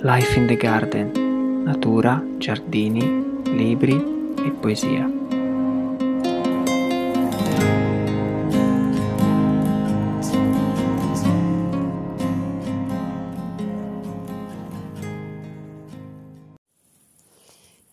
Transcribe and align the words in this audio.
Life 0.00 0.38
in 0.38 0.46
the 0.46 0.54
Garden, 0.54 1.64
natura, 1.64 2.24
giardini, 2.38 3.42
libri 3.46 3.96
e 4.36 4.50
poesia. 4.52 5.10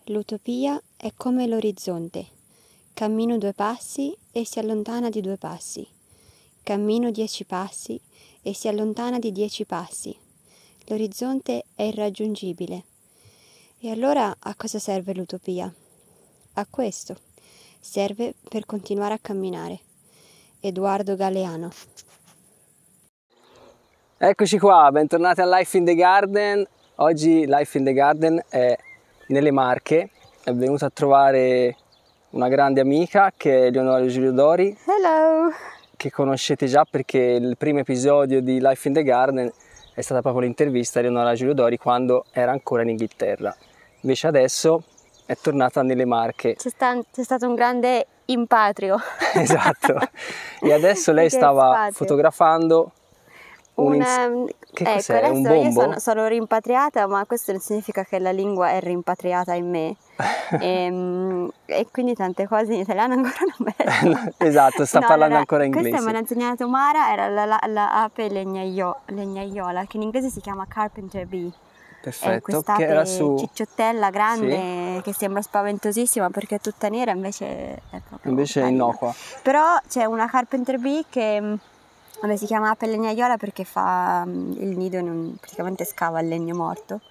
L'utopia 0.03 0.79
è 0.95 1.11
come 1.17 1.47
l'orizzonte. 1.47 2.27
Cammino 2.93 3.39
due 3.39 3.53
passi 3.53 4.15
e 4.31 4.45
si 4.45 4.59
allontana 4.59 5.09
di 5.09 5.21
due 5.21 5.37
passi. 5.37 5.87
Cammino 6.61 7.09
dieci 7.09 7.45
passi 7.45 7.99
e 8.43 8.53
si 8.53 8.67
allontana 8.67 9.17
di 9.17 9.31
dieci 9.31 9.65
passi. 9.65 10.24
L'orizzonte 10.87 11.65
è 11.73 11.81
irraggiungibile. 11.81 12.83
E 13.79 13.89
allora 13.89 14.35
a 14.37 14.53
cosa 14.55 14.77
serve 14.77 15.15
l'utopia? 15.15 15.71
A 16.53 16.67
questo. 16.69 17.15
Serve 17.79 18.35
per 18.47 18.67
continuare 18.67 19.15
a 19.15 19.19
camminare. 19.19 19.79
Edoardo 20.59 21.15
Galeano. 21.15 21.71
Eccoci 24.17 24.59
qua, 24.59 24.91
bentornati 24.91 25.41
a 25.41 25.57
Life 25.57 25.75
in 25.75 25.85
the 25.85 25.95
Garden. 25.95 26.63
Oggi 26.97 27.47
Life 27.47 27.77
in 27.77 27.83
the 27.83 27.93
Garden 27.93 28.43
è 28.47 28.77
nelle 29.29 29.51
Marche. 29.51 30.11
È 30.43 30.53
venuta 30.53 30.85
a 30.85 30.91
trovare 30.91 31.77
una 32.31 32.47
grande 32.47 32.81
amica 32.81 33.33
che 33.35 33.67
è 33.67 33.71
Leonora 33.71 34.05
Giulio 34.05 34.31
Dori. 34.31 34.77
Hello! 34.85 35.49
Che 35.97 36.11
conoscete 36.11 36.67
già 36.67 36.85
perché 36.85 37.17
il 37.17 37.57
primo 37.57 37.79
episodio 37.79 38.39
di 38.39 38.59
Life 38.61 38.87
in 38.87 38.93
the 38.93 39.01
Garden 39.01 39.51
è 39.95 40.01
stata 40.01 40.21
proprio 40.21 40.41
l'intervista 40.41 40.99
a 40.99 41.03
Leonora 41.03 41.33
Giulio 41.35 41.53
Dori 41.53 41.77
quando 41.77 42.25
era 42.31 42.51
ancora 42.51 42.81
in 42.81 42.89
Inghilterra. 42.89 43.55
Invece 44.01 44.27
adesso 44.27 44.83
è 45.25 45.35
tornata 45.37 45.81
nelle 45.83 46.05
Marche. 46.05 46.55
C'è, 46.55 46.69
sta- 46.69 47.01
c'è 47.11 47.23
stato 47.23 47.47
un 47.47 47.55
grande 47.55 48.05
impatrio. 48.25 48.97
esatto. 49.33 49.97
E 50.61 50.73
adesso 50.73 51.13
lei 51.13 51.29
stava 51.31 51.71
spazio. 51.71 51.93
fotografando 51.93 52.91
un 53.75 53.93
Un, 53.93 54.01
ehm, 54.01 54.47
che 54.73 54.83
ecco, 54.83 54.93
cos'è? 54.95 55.27
Un 55.29 55.41
io 55.41 55.49
bombo? 55.49 55.81
sono, 55.81 55.99
sono 55.99 56.27
rimpatriata, 56.27 57.07
ma 57.07 57.25
questo 57.25 57.53
non 57.53 57.61
significa 57.61 58.03
che 58.03 58.19
la 58.19 58.31
lingua 58.31 58.71
è 58.71 58.81
rimpatriata 58.81 59.53
in 59.53 59.69
me. 59.69 59.95
Ehm, 60.59 61.49
e, 61.65 61.87
quindi 61.91 62.13
tante 62.13 62.47
cose 62.47 62.73
in 62.73 62.79
italiano 62.79 63.13
ancora 63.15 63.35
non 63.39 63.55
me 63.57 63.75
le 63.77 64.15
so. 64.15 64.45
esatto, 64.45 64.85
sta 64.85 64.99
No, 64.99 65.07
parlando 65.07 65.35
allora, 65.35 65.39
ancora 65.39 65.67
Questa 65.67 65.79
inglese. 65.87 66.05
me 66.05 66.11
l'ha 66.11 66.19
insegnato 66.19 66.67
Mara, 66.69 67.11
era 67.11 67.27
la, 67.27 67.45
la, 67.45 67.59
la 67.67 68.03
ape 68.03 68.29
legnaio- 68.29 68.99
legnaiola, 69.07 69.85
che 69.85 69.97
in 69.97 70.03
inglese 70.03 70.29
si 70.29 70.39
chiama 70.41 70.65
carpenter 70.67 71.25
bee. 71.25 71.47
È 71.47 71.53
Perfetto, 72.05 72.41
quest'ape 72.41 72.85
che 72.85 72.91
era 72.91 73.03
su 73.03 73.35
cicciottella 73.39 74.11
grande 74.11 75.01
che 75.01 75.11
sembra 75.11 75.41
spaventosissima 75.41 76.29
perché 76.29 76.55
è 76.57 76.59
tutta 76.59 76.87
nera, 76.87 77.09
invece 77.11 77.45
è 77.89 77.99
proprio 78.07 78.29
invece 78.29 78.61
è 78.61 78.67
innocua. 78.67 79.11
Però 79.41 79.79
c'è 79.89 80.05
una 80.05 80.29
carpenter 80.29 80.77
bee 80.77 81.05
che 81.09 81.57
vabbè, 82.25 82.37
si 82.37 82.45
chiama 82.45 82.69
ape 82.71 82.87
legnaiola 82.87 83.37
perché 83.37 83.63
fa 83.63 84.23
mh, 84.25 84.55
il 84.59 84.77
nido, 84.77 84.97
un- 84.99 85.35
praticamente 85.39 85.85
scava 85.85 86.19
il 86.21 86.27
legno 86.27 86.55
morto 86.55 87.01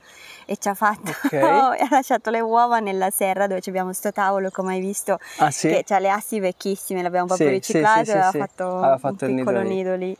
e 0.47 0.57
ci 0.59 0.69
ha 0.69 0.75
fatto, 0.75 1.11
Ok. 1.11 1.33
ha 1.81 1.87
lasciato 1.91 2.31
le 2.31 2.41
uova 2.41 2.79
nella 2.79 3.11
serra 3.11 3.47
dove 3.47 3.61
abbiamo 3.67 3.93
sto 3.93 4.13
tavolo 4.13 4.51
come 4.51 4.75
hai 4.75 4.81
visto 4.81 5.19
Ah 5.39 5.51
sì? 5.51 5.69
che 5.69 5.85
ha 5.95 5.99
le 5.99 6.11
assi 6.11 6.39
vecchissime, 6.41 7.03
l'abbiamo 7.03 7.27
proprio 7.27 7.49
Sì, 7.49 7.55
riciclato 7.55 8.05
sì, 8.11 8.17
e 8.17 8.23
sì. 8.31 8.39
fatto, 8.39 8.77
Aveva 8.79 8.99
fatto 8.99 9.25
il 9.25 9.31
un 9.31 9.37
nido 9.37 9.51
piccolo 9.51 9.63
lì. 9.67 9.75
nido 9.75 9.95
lì. 9.95 10.17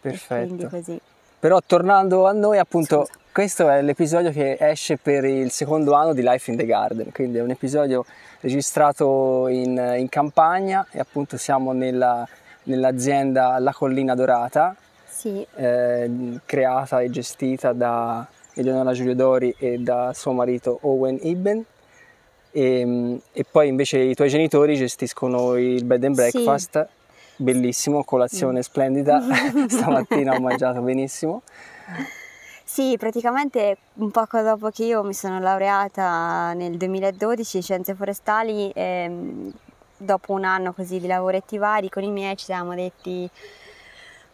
Quindi 0.00 0.16
Perfetto. 0.18 0.68
così. 0.68 1.00
Però 1.38 1.58
tornando 1.64 2.26
a 2.26 2.32
noi, 2.32 2.58
appunto, 2.58 3.04
Scusa. 3.06 3.18
questo 3.32 3.68
è 3.68 3.82
l'episodio 3.82 4.30
che 4.30 4.56
esce 4.60 4.96
per 4.96 5.24
il 5.24 5.50
secondo 5.50 5.94
anno 5.94 6.12
di 6.12 6.22
Life 6.22 6.50
in 6.50 6.56
the 6.56 6.66
Garden, 6.66 7.10
quindi 7.12 7.38
è 7.38 7.42
un 7.42 7.50
episodio 7.50 8.04
registrato 8.40 9.48
in, 9.48 9.94
in 9.98 10.08
campagna 10.08 10.86
e 10.90 11.00
appunto 11.00 11.36
siamo 11.36 11.72
nella- 11.72 12.26
nell'azienda 12.64 13.58
La 13.58 13.72
Collina 13.72 14.14
Dorata, 14.14 14.74
Sì, 15.08 15.46
eh, 15.56 16.10
creata 16.44 17.00
e 17.00 17.10
gestita 17.10 17.72
da 17.72 18.26
Eleonora 18.54 18.92
Giulio 18.92 19.14
Dori 19.14 19.54
e 19.58 19.78
da 19.78 20.12
suo 20.14 20.32
marito 20.32 20.78
Owen 20.82 21.18
Ibben. 21.22 21.64
E, 22.54 23.20
e 23.32 23.44
poi 23.50 23.68
invece 23.68 23.98
i 23.98 24.14
tuoi 24.14 24.28
genitori 24.28 24.76
gestiscono 24.76 25.56
il 25.56 25.84
bed 25.84 26.04
and 26.04 26.14
Sì. 26.14 26.20
breakfast, 26.30 26.86
bellissimo, 27.36 28.04
colazione 28.04 28.62
splendida, 28.62 29.20
stamattina 29.68 30.34
ho 30.34 30.40
mangiato 30.40 30.80
benissimo. 30.82 31.42
Sì, 32.64 32.96
praticamente 32.98 33.76
un 33.94 34.10
poco 34.10 34.40
dopo 34.40 34.70
che 34.70 34.84
io 34.84 35.02
mi 35.02 35.12
sono 35.14 35.38
laureata 35.40 36.52
nel 36.54 36.76
2012 36.76 37.56
in 37.58 37.62
scienze 37.62 37.94
forestali, 37.94 38.70
ehm, 38.74 39.52
dopo 40.04 40.32
un 40.32 40.44
anno 40.44 40.72
così 40.72 40.98
di 41.00 41.06
lavoretti 41.06 41.58
vari 41.58 41.88
con 41.88 42.02
i 42.02 42.10
miei 42.10 42.36
ci 42.36 42.44
siamo 42.46 42.74
detti 42.74 43.28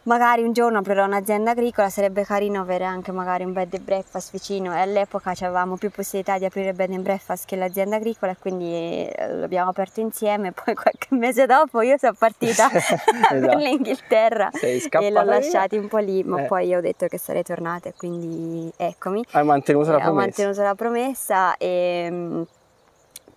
magari 0.03 0.41
un 0.41 0.53
giorno 0.53 0.79
aprirò 0.79 1.05
un'azienda 1.05 1.51
agricola, 1.51 1.89
sarebbe 1.89 2.23
carino 2.23 2.61
avere 2.61 2.83
anche 2.83 3.11
magari 3.11 3.43
un 3.43 3.53
bed 3.53 3.71
and 3.75 3.83
breakfast 3.83 4.31
vicino 4.31 4.73
e 4.73 4.79
all'epoca 4.79 5.31
avevamo 5.31 5.75
più 5.77 5.91
possibilità 5.91 6.39
di 6.39 6.45
aprire 6.45 6.73
bed 6.73 6.91
and 6.93 7.03
breakfast 7.03 7.45
che 7.45 7.55
l'azienda 7.55 7.97
agricola 7.97 8.31
e 8.31 8.37
quindi 8.39 8.73
eh, 8.73 9.33
l'abbiamo 9.35 9.69
aperto 9.69 9.99
insieme, 9.99 10.51
poi 10.65 10.73
qualche 10.73 11.09
mese 11.11 11.45
dopo 11.45 11.81
io 11.81 11.97
sono 11.97 12.15
partita 12.17 12.69
per 12.69 12.81
Esatto. 13.37 13.57
l'Inghilterra 13.57 14.49
Sei 14.53 14.79
e 14.89 15.11
l'ho 15.11 15.21
via. 15.21 15.23
lasciati 15.25 15.77
un 15.77 15.87
po' 15.87 15.99
lì, 15.99 16.23
ma 16.23 16.41
Eh. 16.41 16.45
poi 16.45 16.67
io 16.67 16.79
ho 16.79 16.81
detto 16.81 17.05
che 17.05 17.19
sarei 17.19 17.43
tornata 17.43 17.89
e 17.89 17.93
quindi 17.95 18.71
eccomi. 18.77 19.23
Hai 19.33 19.43
mantenuto 19.45 19.91
la 19.91 19.97
E 19.97 19.99
ho 19.99 20.03
promessa. 20.05 20.25
mantenuto 20.25 20.61
la 20.63 20.75
promessa 20.75 21.57
e 21.57 22.07
mm, 22.09 22.41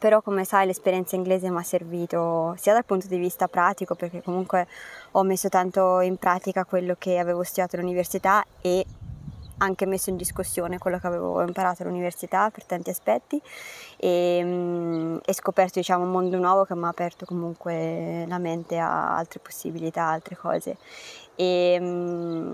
però 0.02 0.20
come 0.20 0.42
sai 0.42 0.66
l'esperienza 0.66 1.14
inglese 1.14 1.48
mi 1.48 1.58
ha 1.58 1.62
servito 1.62 2.56
sia 2.58 2.72
dal 2.72 2.84
punto 2.84 3.06
di 3.06 3.18
vista 3.18 3.46
pratico 3.46 3.94
perché 3.94 4.20
comunque 4.20 4.66
ho 5.12 5.22
messo 5.22 5.48
tanto 5.48 6.00
in 6.00 6.16
pratica 6.16 6.64
quello 6.64 6.96
che 6.98 7.18
avevo 7.18 7.44
studiato 7.44 7.76
all'università 7.76 8.44
e 8.60 8.84
anche 9.58 9.86
messo 9.86 10.10
in 10.10 10.16
discussione 10.16 10.78
quello 10.78 10.98
che 10.98 11.06
avevo 11.06 11.40
imparato 11.42 11.84
all'università 11.84 12.50
per 12.50 12.64
tanti 12.64 12.90
aspetti. 12.90 13.40
E, 13.96 14.40
mm, 14.42 15.18
e 15.24 15.32
scoperto 15.32 15.78
diciamo 15.78 16.02
un 16.02 16.10
mondo 16.10 16.36
nuovo 16.36 16.64
che 16.64 16.74
mi 16.74 16.82
ha 16.82 16.88
aperto 16.88 17.24
comunque 17.24 18.24
la 18.26 18.38
mente 18.38 18.78
a 18.78 19.16
altre 19.16 19.38
possibilità, 19.38 20.06
altre 20.06 20.34
cose. 20.34 20.78
E, 21.36 21.78
mm, 21.80 22.52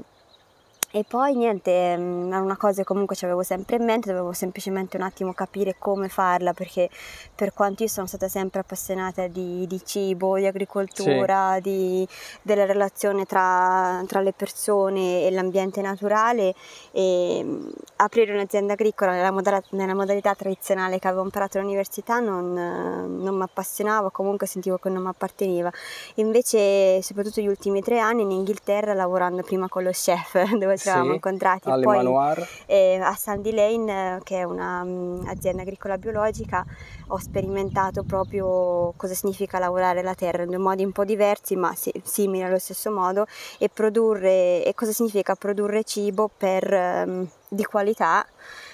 e 0.91 1.05
poi 1.05 1.35
niente, 1.35 1.97
mm, 1.99 2.33
era 2.33 2.41
una 2.41 2.57
cosa 2.57 2.81
che 2.81 2.85
comunque 2.85 3.15
ci 3.15 3.27
avevo 3.27 3.43
sempre 3.43 3.77
in 3.77 3.85
mente, 3.85 4.09
dovevo 4.11 4.33
semplicemente 4.33 4.97
un 4.97 5.03
attimo 5.03 5.35
capire 5.35 5.77
come 5.79 6.09
farla 6.09 6.55
perché 6.55 6.89
per 7.35 7.53
quanto 7.53 7.83
io 7.83 7.91
sono 7.91 8.07
stata 8.07 8.27
sempre 8.27 8.61
appassionata 8.61 9.27
di, 9.27 9.67
di 9.67 9.81
cibo, 9.85 10.39
di 10.39 10.47
agricoltura, 10.47 11.59
di- 11.61 12.09
della 12.41 12.65
relazione 12.65 13.27
tra, 13.27 14.03
tra 14.07 14.21
le 14.21 14.33
persone 14.33 15.27
e 15.27 15.31
l'ambiente 15.31 15.83
naturale, 15.83 16.55
e, 16.93 17.43
mm, 17.45 17.69
aprire 17.97 18.33
un'azienda 18.33 18.73
agricola 18.73 19.13
nella, 19.13 19.31
moda- 19.31 19.63
nella 19.73 19.95
modalità 19.95 20.35
tradizionale 20.35 20.99
che 20.99 21.07
avevo 21.07 21.25
imparato 21.25 21.59
all'università 21.59 22.19
non, 22.19 22.55
non 22.55 23.37
mi 23.37 23.43
appassionava, 23.43 24.11
comunque 24.11 24.47
sentivo 24.47 24.79
che 24.79 24.89
non 24.89 25.03
mi 25.03 25.09
apparteneva. 25.09 25.71
Invece, 26.15 27.03
soprattutto 27.03 27.43
gli 27.43 27.47
ultimi 27.47 27.83
tre 27.83 27.99
anni 27.99 28.23
in 28.23 28.31
Inghilterra, 28.31 28.95
lavorando 28.95 29.43
prima 29.43 29.69
con 29.69 29.83
lo 29.83 29.91
chef, 29.91 30.43
dove 30.57 30.77
ci 30.79 30.85
Sì, 30.85 30.89
eravamo 30.89 31.13
incontrati, 31.15 31.69
e 31.69 31.73
alle 31.73 31.85
poi 31.85 31.97
Manoir. 31.97 32.47
eh, 32.67 32.99
a 33.03 33.15
Sandy 33.15 33.53
Lane, 33.53 34.21
che 34.23 34.39
è 34.39 34.43
un'azienda 34.45 35.63
agricola 35.63 35.99
biologica, 35.99 36.65
ho 37.09 37.19
sperimentato 37.19 38.03
proprio 38.05 38.93
cosa 38.97 39.15
significa 39.15 39.59
lavorare 39.59 40.03
la 40.03 40.15
terra 40.15 40.43
in 40.43 40.49
due 40.51 40.59
modi 40.59 40.85
un 40.85 40.93
po' 40.93 41.05
diversi, 41.05 41.57
ma 41.57 41.75
si- 41.75 41.93
simili 42.05 42.43
allo 42.45 42.59
stesso 42.59 42.91
modo, 42.91 43.27
e 43.59 43.69
produrre 43.69 44.65
e 44.65 44.73
cosa 44.75 44.93
significa 44.93 45.35
produrre 45.35 45.85
cibo 45.85 46.31
per, 46.35 46.73
ehm, 46.73 47.29
di 47.49 47.65
qualità 47.65 48.25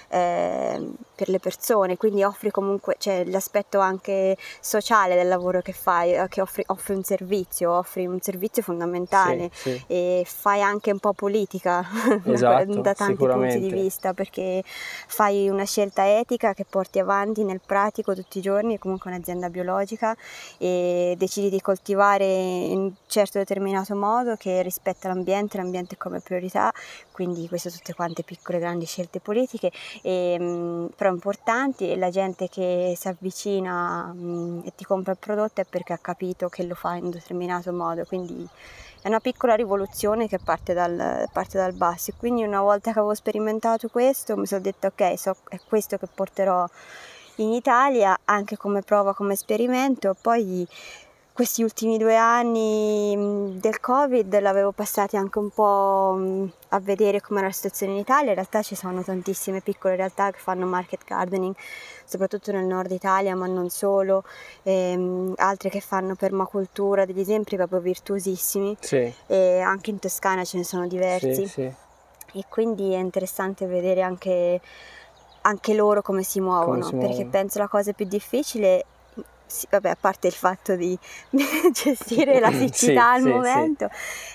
ehm, 0.09 0.95
per 1.15 1.29
le 1.29 1.39
persone, 1.39 1.97
quindi 1.97 2.25
offri 2.25 2.51
comunque 2.51 2.97
c'è 2.99 3.25
l'aspetto 3.27 3.79
anche 3.79 4.37
sociale 4.61 5.15
del 5.15 5.29
lavoro 5.29 5.61
che 5.61 5.73
fai, 5.73 6.15
eh, 6.15 6.27
che 6.29 6.41
offri, 6.41 6.65
offri 6.67 6.95
un 6.95 7.05
servizio, 7.05 7.71
offri 7.73 8.07
un 8.07 8.21
servizio 8.21 8.63
fondamentale 8.63 9.51
Sì, 9.53 9.71
sì. 9.71 9.85
e 9.87 10.25
fai 10.27 10.61
anche 10.61 10.91
un 10.91 10.99
po' 10.99 11.13
politica 11.13 11.87
da- 12.25 12.33
Esatto, 12.33 12.81
da, 12.81 12.95
tanti 12.95 13.27
punti 13.27 13.61
di 13.61 13.71
vista 13.71 14.13
perché 14.13 14.63
fai 14.65 15.49
una 15.49 15.65
scelta 15.65 16.19
etica 16.19 16.53
che 16.53 16.65
porti 16.69 16.99
avanti 16.99 17.45
nel 17.45 17.61
pratico 17.65 18.15
tutti 18.15 18.39
i 18.39 18.41
giorni, 18.43 18.75
è 18.75 18.79
comunque 18.79 19.11
un'azienda 19.11 19.49
biologica 19.51 20.17
e 20.59 21.15
decidi 21.17 21.51
di 21.51 21.61
coltivare 21.61 22.25
in 22.25 22.79
un 22.79 22.93
certo 23.07 23.39
determinato 23.39 23.95
modo 23.95 24.35
che 24.37 24.63
rispetta 24.63 25.09
l'ambiente, 25.09 25.57
l'ambiente 25.57 25.97
come 25.97 26.21
priorità, 26.21 26.73
quindi 27.13 27.47
queste 27.49 27.71
tutte 27.71 27.95
quante 27.95 28.23
piccole 28.25 28.59
grandi 28.59 28.85
scelte 28.87 29.21
politiche 29.21 29.71
e, 30.03 30.39
mh, 30.39 30.91
però 30.97 31.11
importanti 31.11 31.91
e 31.91 31.97
la 31.97 32.11
gente 32.11 32.49
che 32.49 32.95
si 32.97 33.09
avvicina 33.09 34.13
mh, 34.13 34.63
e 34.67 34.73
ti 34.75 34.85
compra 34.85 35.13
il 35.13 35.19
prodotto 35.19 35.61
è 35.61 35.65
perché 35.65 35.93
ha 35.93 35.99
capito 35.99 36.49
che 36.49 36.65
lo 36.65 36.75
fa 36.75 36.95
in 36.95 37.05
un 37.05 37.11
determinato 37.11 37.73
modo, 37.73 38.05
quindi 38.05 38.49
è 39.03 39.09
una 39.09 39.21
piccola 39.21 39.55
rivoluzione 39.55 40.29
che 40.29 40.39
parte 40.39 40.73
dal, 40.73 41.29
parte 41.31 41.59
dal 41.59 41.75
basso. 41.75 42.13
Quindi 42.17 42.43
una 42.43 42.63
volta 42.63 42.91
che 42.91 42.99
avevo 42.99 43.15
sperimentato 43.15 43.89
questo 43.89 44.35
mi 44.37 44.47
sono 44.47 44.63
detto 44.63 44.87
ok, 44.87 45.19
so, 45.19 45.37
è 45.51 45.59
questo 45.69 45.99
che 45.99 46.07
porterò 46.07 46.67
in 47.37 47.53
Italia 47.53 48.19
anche 48.25 48.57
come 48.57 48.81
prova, 48.81 49.15
come 49.15 49.35
esperimento, 49.35 50.17
poi 50.19 50.67
questi 51.35 51.65
ultimi 51.65 51.99
due 51.99 52.15
anni 52.17 53.59
del 53.59 53.81
Covid 53.81 54.39
l'avevo 54.39 54.71
passati 54.71 55.17
anche 55.17 55.41
un 55.41 55.51
po' 55.51 56.49
a 56.69 56.79
vedere 56.79 57.21
com'era 57.21 57.49
la 57.49 57.53
situazione 57.53 57.95
in 57.95 57.99
Italia, 57.99 58.29
in 58.29 58.37
realtà 58.37 58.63
ci 58.63 58.77
sono 58.77 59.03
tantissime 59.03 59.61
piccole 59.61 59.97
realtà 59.97 60.31
che 60.31 60.39
fanno 60.39 60.65
market 60.65 61.03
gardening, 61.05 61.53
soprattutto 62.05 62.53
nel 62.53 62.65
nord 62.65 62.93
Italia, 62.93 63.35
ma 63.35 63.49
non 63.49 63.69
solo, 63.69 64.23
ehm, 64.63 65.33
altre 65.39 65.71
che 65.71 65.81
fanno 65.81 66.15
permacultura, 66.15 67.05
degli 67.05 67.19
esempi 67.19 67.57
proprio 67.57 67.81
virtuosissimi, 67.81 68.77
Sì, 68.79 69.13
e 69.27 69.59
anche 69.59 69.91
in 69.91 69.99
Toscana 69.99 70.45
ce 70.45 70.59
ne 70.59 70.65
sono 70.65 70.87
diversi 70.87 71.35
sì, 71.35 71.47
sì. 71.49 71.63
e 72.39 72.45
quindi 72.49 72.93
è 72.93 72.99
interessante 72.99 73.67
vedere 73.67 74.03
anche, 74.03 74.61
anche 75.41 75.75
loro 75.75 76.01
come 76.01 76.23
si 76.23 76.39
muovono, 76.39 76.85
si 76.85 76.93
perché 76.93 77.07
muovono. 77.07 77.31
penso 77.31 77.59
la 77.59 77.67
cosa 77.67 77.93
più 77.93 78.07
difficile, 78.07 78.85
sì, 79.47 79.67
vabbè, 79.71 79.91
a 79.91 79.97
parte 80.01 80.27
il 80.27 80.33
fatto 80.33 80.75
di 80.77 80.99
gestire 81.73 82.41
la 82.41 82.51
Sì, 82.51 82.53
siccità 82.53 83.13
al 83.13 83.23
sì, 83.23 83.43
sì. 83.43 83.71
momento, 83.71 83.89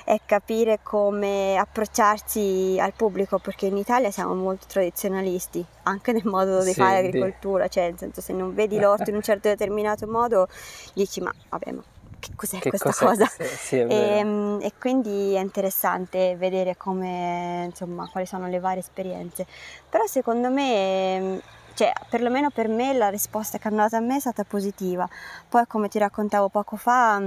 è 0.06 0.18
capire 0.26 0.80
come 0.82 1.58
approcciarsi 1.58 2.78
al 2.80 2.94
pubblico, 2.96 3.40
perché 3.40 3.68
in 3.68 3.78
Italia 3.78 4.12
siamo 4.12 4.34
molto 4.36 4.66
tradizionalisti, 4.68 5.66
anche 5.84 6.12
nel 6.12 6.26
modo 6.26 6.64
di 6.64 6.74
Sì, 6.74 6.74
fare 6.74 6.98
agricoltura, 7.00 7.68
cioè 7.68 7.86
nel 7.90 7.98
senso 7.98 8.22
se 8.22 8.34
non 8.34 8.54
vedi 8.54 8.80
l'orto 8.80 9.10
in 9.10 9.16
un 9.18 9.22
certo 9.22 9.50
determinato 9.50 10.08
modo, 10.08 10.48
dici 10.94 11.22
ma 11.22 11.34
vabbè, 11.50 11.72
ma 11.72 11.84
che 12.20 12.30
cos'è 12.36 12.60
Che 12.60 12.68
questa 12.68 12.94
cos'è 12.94 13.08
cosa? 13.08 13.26
Sì, 13.58 13.78
E, 13.86 14.22
mm, 14.24 14.60
e 14.62 14.74
quindi 14.78 15.34
è 15.34 15.40
interessante 15.40 16.36
vedere 16.36 16.76
come, 16.78 17.66
insomma, 17.70 18.08
quali 18.08 18.26
sono 18.28 18.48
le 18.48 18.60
varie 18.60 18.80
esperienze. 18.82 19.46
Però 19.90 20.06
secondo 20.06 20.50
me, 20.50 21.20
mm, 21.20 21.38
cioè, 21.80 21.94
perlomeno 22.10 22.50
per 22.50 22.68
me 22.68 22.92
la 22.92 23.08
risposta 23.08 23.58
che 23.58 23.70
hanno 23.70 23.78
dato 23.78 23.96
a 23.96 24.02
me 24.02 24.18
è 24.18 24.20
stata 24.20 24.44
positiva. 24.44 25.08
Poi 25.48 25.66
come 25.66 25.88
ti 25.88 25.98
raccontavo 25.98 26.50
poco 26.50 26.76
fa, 26.76 27.22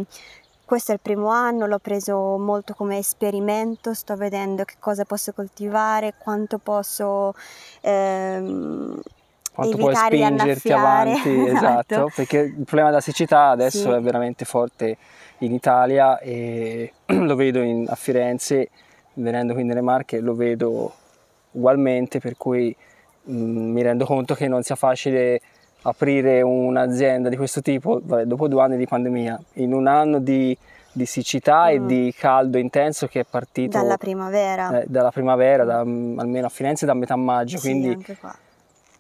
questo 0.63 0.91
è 0.91 0.95
il 0.95 1.01
primo 1.01 1.29
anno, 1.29 1.67
l'ho 1.67 1.79
preso 1.79 2.37
molto 2.37 2.75
come 2.75 2.99
esperimento, 2.99 3.95
sto 3.95 4.15
vedendo 4.15 4.65
che 4.65 4.75
cosa 4.79 5.07
posso 5.07 5.33
coltivare, 5.33 6.13
quanto 6.19 6.59
posso 6.59 7.35
ehm, 7.81 9.01
Quanto 9.55 9.77
puoi 9.79 9.95
spingerti 9.95 10.71
avanti, 10.71 11.31
esatto, 11.49 12.11
perché 12.15 12.39
il 12.39 12.53
problema 12.65 12.89
della 12.91 13.01
siccità 13.01 13.49
adesso 13.49 13.91
Sì. 13.91 13.97
è 13.97 14.01
veramente 14.03 14.45
forte 14.45 14.99
in 15.39 15.55
Italia 15.55 16.19
e 16.19 16.93
lo 17.07 17.37
vedo 17.37 17.63
in- 17.63 17.87
a 17.89 17.95
Firenze, 17.95 18.69
venendo 19.15 19.55
qui 19.55 19.65
nelle 19.65 19.81
Marche, 19.81 20.21
lo 20.21 20.35
vedo 20.35 20.93
ugualmente, 21.53 22.21
per 22.21 22.37
cui 22.37 22.77
mi 23.25 23.83
rendo 23.83 24.05
conto 24.05 24.35
che 24.35 24.49
non 24.49 24.63
sia 24.63 24.75
facile 24.75 25.41
aprire 25.83 26.43
un'azienda 26.43 27.29
di 27.29 27.37
questo 27.37 27.61
tipo 27.61 28.01
vabbè, 28.03 28.25
dopo 28.25 28.49
due 28.49 28.63
anni 28.63 28.77
di 28.77 28.87
pandemia, 28.87 29.41
in 29.55 29.73
un 29.73 29.87
anno 29.89 30.19
di, 30.21 30.57
di 30.93 31.07
siccità 31.07 31.69
e 31.69 31.81
Mm. 31.81 31.87
di 31.87 32.15
caldo 32.17 32.59
intenso 32.59 33.07
che 33.07 33.21
è 33.21 33.25
partito 33.29 33.79
Dalla 33.79 33.97
primavera. 33.97 34.81
eh, 34.83 34.85
dalla 34.89 35.11
primavera, 35.11 35.65
da- 35.65 35.81
almeno 35.81 36.47
a 36.47 36.51
Firenze 36.51 36.87
da 36.87 36.95
metà 36.95 37.17
maggio, 37.17 37.59
Sì, 37.59 37.69
quindi. 37.69 38.05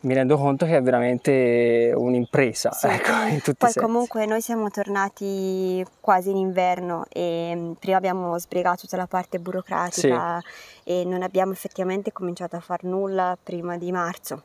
Mi 0.03 0.15
rendo 0.15 0.37
conto 0.37 0.67
che 0.67 0.77
è 0.77 0.83
veramente 0.83 1.93
un'impresa, 1.95 2.71
Sì. 2.73 2.87
ecco, 2.93 3.13
in 3.29 3.41
tutti 3.41 3.57
Poi 3.59 3.73
comunque 3.75 4.27
noi 4.27 4.41
siamo 4.41 4.69
tornati 4.71 5.85
quasi 6.01 6.31
in 6.31 6.37
inverno 6.37 7.05
e 7.09 7.53
mm, 7.55 7.73
prima 7.73 7.97
abbiamo 7.97 8.39
sbrigato 8.39 8.83
tutta 8.83 8.97
la 8.97 9.07
parte 9.07 9.39
burocratica 9.39 10.43
e 10.85 11.05
non 11.05 11.23
abbiamo 11.23 11.53
effettivamente 11.53 12.13
cominciato 12.13 12.57
a 12.57 12.61
far 12.61 12.85
nulla 12.85 13.37
prima 13.43 13.77
di 13.77 13.91
marzo. 13.93 14.43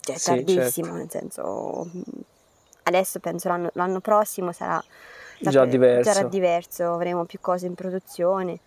Cioè 0.00 0.16
Sì, 0.16 0.22
certo. 0.24 0.44
tardissimo, 0.44 0.94
nel 0.94 1.10
senso 1.10 1.86
mm, 1.94 2.02
adesso 2.84 3.18
penso 3.20 3.48
l'anno, 3.48 3.70
l'anno 3.74 4.00
prossimo 4.00 4.52
sarà 4.52 4.82
Già 5.40 5.64
diverso. 5.64 6.12
sarà 6.12 6.26
diverso, 6.28 6.92
avremo 6.92 7.24
più 7.24 7.38
cose 7.40 7.66
in 7.66 7.74
produzione. 7.74 8.58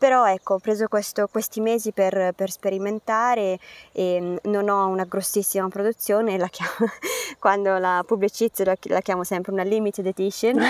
Però 0.00 0.26
ecco, 0.26 0.54
ho 0.54 0.58
preso 0.58 0.88
questo- 0.88 1.28
questi 1.30 1.60
mesi 1.60 1.92
per, 1.92 2.32
per 2.34 2.50
sperimentare 2.50 3.58
e 3.92 4.18
mm, 4.18 4.36
non 4.50 4.70
ho 4.70 4.86
una 4.86 5.04
grossissima 5.04 5.68
produzione, 5.68 6.38
la 6.38 6.48
chiamo- 6.48 6.90
quando 7.38 7.76
la 7.76 8.02
pubblicizzo 8.06 8.64
la, 8.64 8.74
la 8.84 9.00
chiamo 9.02 9.24
sempre 9.24 9.52
una 9.52 9.62
limited 9.62 10.06
edition. 10.06 10.56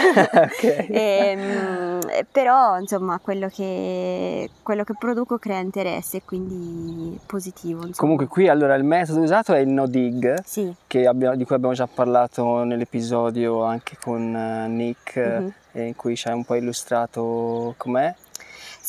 E, 0.90 1.34
mm, 1.36 2.00
però 2.32 2.76
insomma 2.80 3.20
quello 3.22 3.46
che, 3.48 4.50
quello 4.64 4.82
che 4.82 4.94
produco 4.98 5.38
crea 5.38 5.60
interesse 5.60 6.16
e 6.18 6.22
quindi 6.24 7.16
positivo. 7.24 7.76
Insomma. 7.86 7.94
Comunque 7.96 8.26
qui 8.26 8.48
allora 8.48 8.74
il 8.74 8.82
metodo 8.82 9.20
usato 9.20 9.52
è 9.54 9.60
il 9.60 9.68
no 9.68 9.86
dig, 9.86 10.42
Sì, 10.42 10.74
che 10.88 11.06
abbia- 11.06 11.36
di 11.36 11.44
cui 11.44 11.54
abbiamo 11.54 11.74
già 11.74 11.86
parlato 11.86 12.64
nell'episodio 12.64 13.62
anche 13.62 13.96
con 14.02 14.34
eh, 14.34 14.66
Nick, 14.66 15.16
eh, 15.16 15.38
Mhm. 15.38 15.52
in 15.86 15.94
cui 15.94 16.16
ci 16.16 16.26
hai 16.26 16.34
un 16.34 16.44
po' 16.44 16.56
illustrato 16.56 17.74
com'è. 17.76 18.12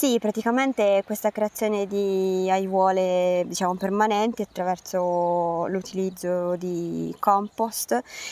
Sì, 0.01 0.17
praticamente 0.17 1.03
questa 1.05 1.29
creazione 1.29 1.85
di 1.85 2.49
aiuole, 2.49 3.43
diciamo, 3.45 3.75
permanenti 3.75 4.41
attraverso 4.41 5.67
l'utilizzo 5.67 6.55
di 6.55 7.15
compost. 7.19 7.91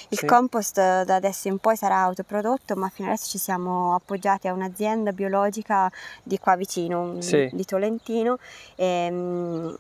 Il 0.10 0.18
Sì. 0.18 0.26
compost 0.26 0.78
da 1.04 1.14
adesso 1.14 1.48
in 1.48 1.60
poi 1.60 1.76
sarà 1.76 1.98
autoprodotto, 1.98 2.76
ma 2.76 2.90
fino 2.90 3.10
adesso 3.10 3.30
ci 3.30 3.38
siamo 3.38 3.94
appoggiati 3.94 4.48
a 4.48 4.54
un'azienda 4.54 5.12
biologica 5.12 5.92
di 6.24 6.40
qua 6.40 6.56
vicino, 6.56 7.22
Sì. 7.22 7.48
di 7.52 7.66
Tolentino, 7.66 8.40
ehm, 8.76 9.76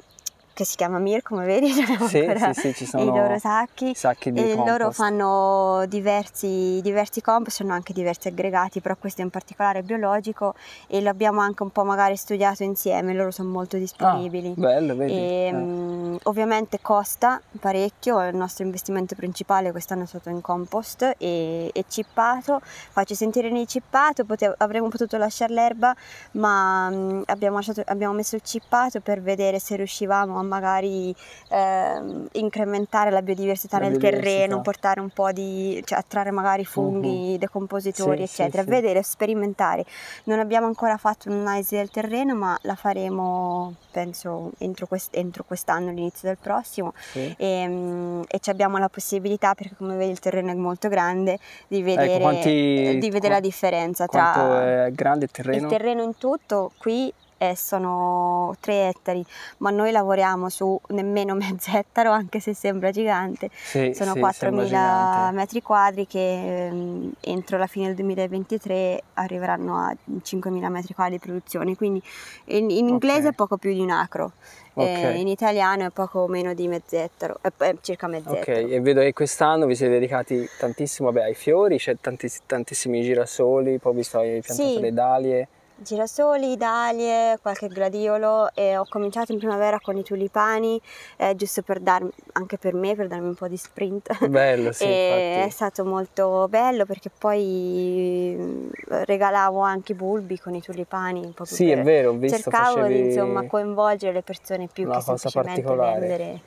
che 0.59 0.65
si 0.65 0.75
chiama 0.75 0.99
Mir, 0.99 1.21
come 1.21 1.45
vedi, 1.45 1.71
Sì, 2.05 2.33
sì, 2.37 2.53
sì, 2.53 2.73
ci 2.73 2.83
i 2.83 2.85
sono 2.85 3.05
loro 3.15 3.39
sacchi. 3.39 3.95
sacchi 3.95 4.29
di 4.33 4.39
E 4.41 4.55
compost. 4.55 4.67
loro 4.67 4.91
fanno 4.91 5.85
diversi, 5.87 6.79
diversi 6.81 7.21
compost, 7.21 7.61
hanno 7.61 7.71
anche 7.71 7.93
diversi 7.93 8.27
aggregati, 8.27 8.81
però 8.81 8.95
questo 8.99 9.21
in 9.21 9.29
particolare 9.29 9.79
è 9.79 9.81
biologico 9.83 10.55
e 10.87 10.99
l'abbiamo 11.01 11.39
anche 11.39 11.63
un 11.63 11.69
po' 11.69 11.85
magari 11.85 12.17
studiato 12.17 12.63
insieme, 12.63 13.13
loro 13.13 13.31
sono 13.31 13.47
molto 13.49 13.77
Ah, 13.77 13.79
disponibili. 13.79 14.53
bello, 14.57 14.95
vedi? 14.97 15.13
E, 15.13 15.45
Eh. 15.47 15.53
mm, 15.53 16.15
ovviamente 16.23 16.79
costa 16.81 17.41
parecchio, 17.57 18.21
il 18.27 18.35
nostro 18.35 18.65
investimento 18.65 19.15
principale 19.15 19.71
quest'anno 19.71 20.03
è 20.03 20.07
stato 20.07 20.27
in 20.29 20.41
compost 20.41 21.15
e, 21.17 21.69
e 21.73 21.85
cippato. 21.87 22.59
Faccio 22.63 23.15
sentire 23.15 23.49
nel 23.49 23.65
cippato, 23.65 24.25
potevo- 24.25 24.55
avremmo 24.57 24.89
potuto 24.89 25.15
lasciare 25.17 25.53
l'erba, 25.53 25.95
ma 26.33 26.89
mm, 26.89 27.21
abbiamo, 27.27 27.55
lasciato- 27.57 27.83
abbiamo 27.85 28.13
messo 28.13 28.35
il 28.35 28.41
cippato 28.43 28.99
per 28.99 29.21
vedere 29.21 29.59
se 29.59 29.75
riuscivamo 29.77 30.37
a 30.37 30.43
magari 30.49 31.15
ehm, 31.49 32.27
incrementare 32.33 33.09
la 33.11 33.21
biodiversità 33.21 33.77
La 33.77 33.87
nel 33.87 33.97
biodiversità. 33.97 34.31
terreno, 34.31 34.61
portare 34.61 34.99
un 34.99 35.09
po' 35.09 35.31
di, 35.31 35.81
cioè 35.85 35.97
attrarre 35.99 36.31
magari 36.31 36.65
funghi, 36.65 37.37
decompositori, 37.37 38.17
Sì, 38.27 38.41
eccetera, 38.41 38.63
sì. 38.63 38.69
vedere, 38.69 39.03
sperimentare. 39.03 39.85
Non 40.25 40.39
abbiamo 40.39 40.65
ancora 40.67 40.97
fatto 40.97 41.29
un'analisi 41.29 41.75
del 41.75 41.89
terreno, 41.89 42.35
ma 42.35 42.57
la 42.63 42.75
faremo, 42.75 43.75
penso, 43.91 44.51
entro, 44.57 44.87
quest- 44.87 45.15
entro 45.15 45.43
quest'anno, 45.45 45.89
all'inizio 45.89 46.27
del 46.27 46.37
prossimo. 46.41 46.93
Sì. 47.11 47.33
E, 47.37 47.67
mm, 47.67 48.21
e 48.27 48.39
ci 48.39 48.49
abbiamo 48.49 48.77
la 48.77 48.89
possibilità, 48.89 49.53
perché 49.55 49.75
come 49.77 49.95
vedi 49.95 50.11
il 50.11 50.19
terreno 50.19 50.51
è 50.51 50.55
molto 50.55 50.89
grande, 50.89 51.37
di 51.67 51.81
vedere, 51.81 52.11
Ecco, 52.13 52.19
quanti- 52.21 52.97
di 52.99 53.09
vedere 53.09 53.19
qua- 53.19 53.29
la 53.35 53.39
differenza 53.39 54.05
tra 54.07 54.85
è 54.85 54.91
grande 54.91 55.25
il 55.25 55.31
terreno? 55.31 55.61
il 55.63 55.67
terreno 55.69 56.01
in 56.03 56.17
tutto 56.17 56.71
qui 56.77 57.13
eh, 57.39 57.55
sono 57.55 58.53
3 58.59 58.89
ettari, 58.89 59.25
ma 59.59 59.71
noi 59.71 59.91
lavoriamo 59.91 60.49
su 60.49 60.79
nemmeno 60.89 61.33
mezzettaro, 61.39 62.11
anche 62.11 62.39
se 62.39 62.53
sembra 62.53 62.91
gigante. 62.91 63.49
Sì, 63.51 63.91
Sono 63.93 64.13
sì, 64.13 64.19
4.000 64.19 64.31
sembra 64.33 64.65
gigante. 64.65 65.35
metri 65.35 65.61
quadri 65.61 66.05
che 66.05 66.67
ehm, 66.67 67.11
entro 67.21 67.57
la 67.57 67.65
fine 67.67 67.87
del 67.87 67.95
2023 67.95 69.03
arriveranno 69.13 69.77
a 69.77 69.95
5.000 70.21 70.69
metri 70.69 70.93
quadri 70.93 71.13
di 71.13 71.19
produzione, 71.19 71.75
quindi 71.75 72.01
in, 72.47 72.69
in 72.69 72.87
inglese 72.89 73.27
Ok. 73.27 73.33
è 73.33 73.35
poco 73.35 73.57
più 73.57 73.73
di 73.73 73.79
un 73.79 73.89
acro, 73.89 74.33
eh, 74.75 74.83
Ok. 74.83 75.15
in 75.17 75.27
italiano 75.27 75.85
è 75.85 75.89
poco 75.91 76.27
meno 76.27 76.53
di 76.53 76.67
mezzettaro, 76.67 77.39
eh, 77.41 77.51
eh, 77.67 77.77
circa 77.81 78.07
Ok, 78.07 78.11
mezzettaro. 78.11 78.67
e 78.67 78.81
vedo 78.81 78.99
che 78.99 79.13
quest'anno 79.13 79.65
vi 79.65 79.75
siete 79.75 79.93
dedicati 79.93 80.45
tantissimo 80.59 81.09
vabbè, 81.11 81.25
ai 81.25 81.35
fiori, 81.35 81.77
c'è 81.77 81.95
tantiss- 82.01 82.41
tantissimi 82.45 83.01
girasoli, 83.01 83.79
poi 83.79 83.91
ho 83.93 83.95
visto 83.95 84.19
hai 84.19 84.41
piantato 84.41 84.69
Sì. 84.69 84.79
le 84.79 84.91
dalie. 84.93 85.47
Girasoli, 85.81 86.57
dalie, 86.57 87.39
qualche 87.41 87.69
gladiolo 87.69 88.49
e 88.53 88.75
ho 88.75 88.85
cominciato 88.89 89.31
in 89.31 89.37
primavera 89.37 89.79
con 89.79 89.95
i 89.95 90.03
tulipani, 90.03 90.79
eh, 91.15 91.35
giusto 91.35 91.61
per 91.61 91.79
darmi, 91.79 92.09
anche 92.33 92.57
per 92.57 92.73
me, 92.73 92.95
per 92.95 93.07
darmi 93.07 93.27
un 93.27 93.35
po' 93.35 93.47
di 93.47 93.55
sprint. 93.55 94.27
Bello, 94.27 94.73
sì, 94.73 94.83
e 94.83 95.45
è 95.45 95.49
stato 95.49 95.85
molto 95.85 96.47
bello 96.49 96.85
perché 96.85 97.09
poi 97.17 98.69
regalavo 98.87 99.61
anche 99.61 99.93
i 99.93 99.95
bulbi 99.95 100.37
con 100.37 100.53
i 100.53 100.61
tulipani, 100.61 101.23
un 101.23 101.33
po' 101.33 101.45
più 101.45 101.55
Sì, 101.55 101.71
è 101.71 101.81
vero, 101.81 102.09
ho 102.09 102.17
visto 102.17 102.41
cercavo 102.41 102.81
facevi 102.81 102.93
di 102.93 103.05
insomma 103.05 103.43
coinvolgere 103.47 104.11
le 104.11 104.21
persone 104.21 104.67
più 104.67 104.83
una 104.83 104.95
che 104.95 105.01
semplicemente 105.01 105.75
vendere 105.75 106.41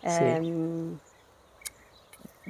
Sì. 0.00 0.24
Ehm, 0.24 0.98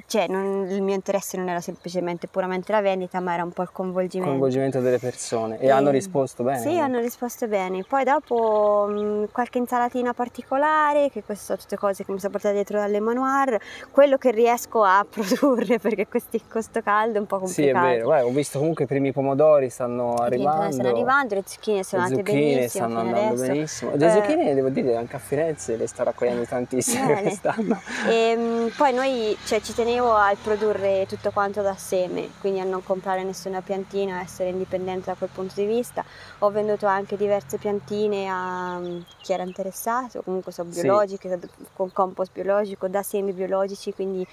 cioè, 0.05 0.27
non- 0.27 0.67
il 0.69 0.81
mio 0.81 0.93
interesse 0.95 1.37
non 1.37 1.49
era 1.49 1.61
semplicemente 1.61 2.27
puramente 2.27 2.71
la 2.71 2.81
vendita, 2.81 3.19
ma 3.19 3.33
era 3.33 3.43
un 3.43 3.51
po' 3.51 3.61
il 3.63 3.69
coinvolgimento. 3.71 4.29
coinvolgimento 4.29 4.79
delle 4.79 4.99
persone 4.99 5.57
e 5.59 5.67
E- 5.67 5.71
hanno 5.71 5.89
risposto 5.89 6.43
bene. 6.43 6.59
Sì, 6.59 6.77
hanno 6.77 6.99
risposto 6.99 7.47
bene. 7.47 7.83
Poi 7.83 8.03
dopo 8.03 8.85
mh, 8.89 9.31
qualche 9.31 9.57
insalatina 9.57 10.13
particolare, 10.13 11.09
che 11.09 11.23
queste 11.23 11.45
sono 11.45 11.57
tutte 11.57 11.77
cose 11.77 12.03
che 12.05 12.11
mi 12.11 12.19
sono 12.19 12.31
portate 12.31 12.53
dietro 12.53 12.77
dall'Emanoir, 12.79 13.57
quello 13.91 14.17
che 14.17 14.31
riesco 14.31 14.83
a 14.83 15.05
produrre, 15.09 15.79
perché 15.79 16.07
questi, 16.07 16.41
questo 16.49 16.81
caldo 16.81 17.17
è 17.17 17.19
un 17.19 17.25
po' 17.25 17.45
Sì, 17.45 17.67
è 17.67 17.71
complicato. 17.71 17.85
vero, 17.87 18.05
Guarda, 18.05 18.25
ho 18.25 18.31
visto 18.31 18.59
comunque 18.59 18.83
i 18.83 18.87
primi 18.87 19.11
pomodori 19.11 19.69
stanno 19.69 20.15
arrivando. 20.15 20.71
stanno 20.71 20.89
arrivando, 20.89 21.35
le 21.35 21.43
zucchine 21.45 21.83
sono 21.83 22.01
le 22.03 22.07
andate 22.09 22.31
zucchine 22.31 22.53
benissimo 22.55 22.87
stanno 22.87 22.99
andando 22.99 23.27
adesso. 23.33 23.51
benissimo. 23.53 23.91
Le 23.95 24.05
Eh, 24.05 24.11
zucchine, 24.11 24.53
devo 24.53 24.69
dire, 24.69 24.95
anche 24.95 25.15
a 25.15 25.19
Firenze 25.19 25.75
le 25.77 25.87
sta 25.87 26.03
raccogliendo 26.03 26.43
tantissime 26.45 27.21
quest'anno. 27.21 27.81
E 28.07 28.35
mh, 28.35 28.73
poi 28.77 28.93
noi, 28.93 29.37
cioè, 29.45 29.61
ci 29.61 29.73
tenevo 29.93 30.15
al 30.15 30.37
produrre 30.37 31.05
tutto 31.07 31.29
quanto 31.29 31.61
da 31.61 31.75
seme, 31.75 32.29
quindi 32.39 32.59
a 32.59 32.63
non 32.63 32.83
comprare 32.83 33.23
nessuna 33.23 33.61
piantina, 33.61 34.17
a 34.17 34.21
essere 34.21 34.49
indipendente 34.49 35.11
da 35.11 35.15
quel 35.15 35.29
punto 35.31 35.53
di 35.55 35.65
vista. 35.67 36.03
Ho 36.39 36.49
venduto 36.49 36.87
anche 36.87 37.15
diverse 37.15 37.57
piantine 37.59 38.27
a 38.27 38.79
mh, 38.79 39.05
chi 39.21 39.33
era 39.33 39.43
interessato, 39.43 40.23
comunque 40.23 40.51
sono 40.51 40.71
Sì. 40.71 40.81
biologiche, 40.81 41.39
con 41.73 41.91
compost 41.93 42.31
biologico, 42.33 42.87
da 42.87 43.03
semi 43.03 43.33
biologici, 43.33 43.93
quindi 43.93 44.25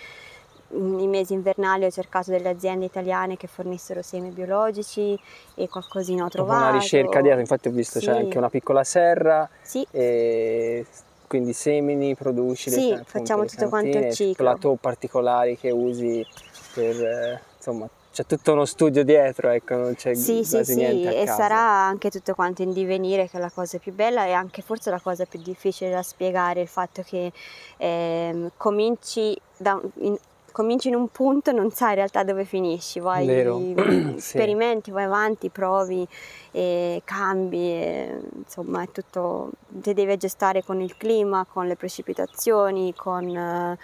nei 0.73 1.09
mesi 1.09 1.35
invernali 1.35 1.85
ho 1.85 1.91
cercato 1.91 2.31
delle 2.31 2.49
aziende 2.49 2.87
italiane 2.87 3.37
che 3.37 3.47
fornissero 3.47 4.01
semi 4.01 4.31
biologici 4.31 5.19
e 5.57 5.69
qualcosina 5.69 6.25
ho 6.25 6.29
trovato. 6.29 6.63
una 6.63 6.71
ricerca 6.71 7.21
dietro, 7.21 7.41
infatti 7.41 7.69
ho 7.69 7.73
visto 7.73 7.99
c'è 7.99 8.13
Sì. 8.13 8.19
anche 8.19 8.39
una 8.39 8.49
piccola 8.49 8.83
serra 8.83 9.47
Sì, 9.63 9.87
e 9.91 10.87
quindi 11.31 11.53
semini, 11.53 12.17
produci 12.17 12.71
le 12.71 12.77
Sì, 12.77 12.91
appunto, 12.91 13.09
facciamo 13.09 13.43
le 13.43 13.49
tutto 13.49 13.69
quanto 13.69 13.99
il 13.99 14.13
ciclo. 14.13 14.35
plateau 14.35 14.75
particolari 14.75 15.57
che 15.57 15.71
usi 15.71 16.27
per 16.75 17.01
eh, 17.01 17.41
insomma 17.57 17.89
c'è 18.13 18.27
tutto 18.27 18.51
uno 18.53 18.65
studio 18.65 19.05
dietro, 19.05 19.51
ecco, 19.51 19.77
non 19.77 19.95
c'è 19.95 20.13
Sì, 20.17 20.43
sì, 20.43 20.57
quasi 20.57 20.73
sì, 20.73 20.79
niente 20.79 21.07
a 21.07 21.13
e 21.13 21.25
caso. 21.27 21.41
sarà 21.41 21.61
anche 21.61 22.11
tutto 22.11 22.35
quanto 22.35 22.63
in 22.63 22.73
divenire 22.73 23.29
che 23.29 23.37
è 23.37 23.41
la 23.41 23.53
cosa 23.55 23.79
più 23.79 23.93
bella 23.93 24.27
e 24.27 24.33
anche 24.33 24.61
forse 24.61 24.91
la 24.91 24.99
cosa 24.99 25.25
più 25.25 25.41
difficile 25.41 25.91
da 25.91 26.03
spiegare, 26.03 26.63
il 26.63 26.67
fatto 26.67 27.03
che 27.03 27.31
ehm, 27.77 28.51
cominci, 28.57 29.39
da, 29.57 29.81
in, 29.99 30.19
cominci 30.53 30.89
in 30.89 30.95
un 30.95 31.09
punto 31.09 31.51
e 31.51 31.53
non 31.53 31.71
sai 31.71 31.91
in 31.91 31.95
realtà 31.97 32.23
dove 32.23 32.45
finisci, 32.45 33.01
vai, 33.01 33.27
Vero. 33.27 33.59
Sì. 34.21 34.29
sperimenti, 34.39 34.91
vai 34.91 35.05
avanti, 35.05 35.49
provi, 35.51 36.07
e 36.51 37.01
cambi, 37.05 37.59
e, 37.71 38.21
insomma 38.37 38.83
è 38.83 38.91
tutto, 38.91 39.51
ti 39.69 39.95
devi 39.95 40.13
aggiustare 40.13 40.63
con 40.65 40.81
il 40.81 40.97
clima, 40.97 41.47
con 41.51 41.67
le 41.67 41.77
precipitazioni, 41.77 42.95
con... 42.95 43.77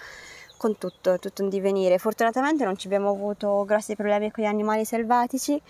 con 0.58 0.78
tutto, 0.78 1.18
tutto 1.18 1.42
un 1.42 1.49
divenire. 1.50 1.99
Fortunatamente 1.99 2.64
non 2.64 2.76
ci 2.78 2.87
abbiamo 2.87 3.11
avuto 3.11 3.64
grossi 3.66 3.94
problemi 3.94 4.30
con 4.30 4.42
gli 4.42 4.46
animali 4.46 4.85
selvatici, 4.87 5.61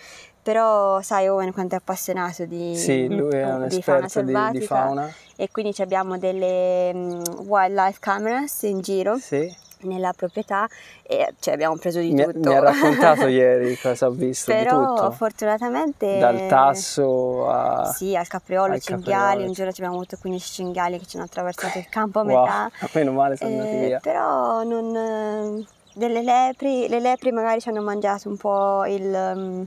però 0.41 1.01
sai 1.03 1.27
Owen 1.27 1.53
quanto 1.53 1.75
è 1.75 1.79
appassionato 1.79 2.45
di, 2.45 2.77
Sì, 2.77 3.09
lui 3.09 3.35
è 3.37 3.45
un 3.45 3.67
di 3.67 3.83
fauna 3.83 4.07
esperto 4.07 4.21
di, 4.21 4.27
di 4.27 4.33
selvatica 4.33 4.75
fauna. 4.77 5.13
e 5.35 5.49
quindi 5.51 5.83
abbiamo 5.83 6.19
delle 6.19 6.95
mm, 6.95 7.21
wildlife 7.47 7.99
cameras 7.99 8.63
in 8.63 8.81
giro 8.81 9.19
Sì. 9.19 9.53
Nella 9.81 10.13
proprietà 10.17 10.67
e 11.03 11.35
cioè, 11.39 11.55
abbiamo 11.55 11.77
preso 11.77 12.01
di 12.01 12.13
Mi, 12.13 12.25
tutto. 12.25 12.39
mi 12.49 12.55
ha 12.55 12.61
raccontato 12.61 13.27
ieri 13.29 13.77
cosa 13.79 14.07
ha 14.07 14.11
visto 14.11 14.51
però 14.53 14.79
di 14.81 14.87
tutto. 14.87 15.11
fortunatamente 15.13 16.19
Dal 16.19 16.47
tasso 16.49 17.49
a... 17.49 17.85
sì, 17.93 18.17
al 18.17 18.27
capriolo, 18.27 18.73
al 18.73 18.81
cinghiali, 18.81 19.45
un 19.45 19.53
giorno 19.53 19.73
ci 19.73 19.81
abbiamo 19.81 19.97
avuto 20.01 20.17
15 20.21 20.51
cinghiali 20.53 20.99
che 20.99 21.07
ci 21.07 21.17
hanno 21.17 21.27
attraversato 21.27 21.79
il 21.79 21.89
campo 21.89 22.21
a 22.21 22.23
Wow, 22.25 22.43
metà. 22.45 22.71
meno 22.95 23.13
male 23.13 23.37
sono 23.37 23.51
andati 23.51 23.69
Eh, 23.77 23.87
via. 23.87 24.01
Però 24.01 24.63
non, 24.65 24.97
eh, 24.97 25.67
delle 25.95 26.23
lepri, 26.23 26.89
le 26.89 27.01
lepri 27.01 27.31
magari 27.33 27.61
ci 27.61 27.69
hanno 27.69 27.83
mangiato 27.83 28.29
un 28.29 28.37
po' 28.37 28.85
il, 28.87 29.33
mm, 29.37 29.63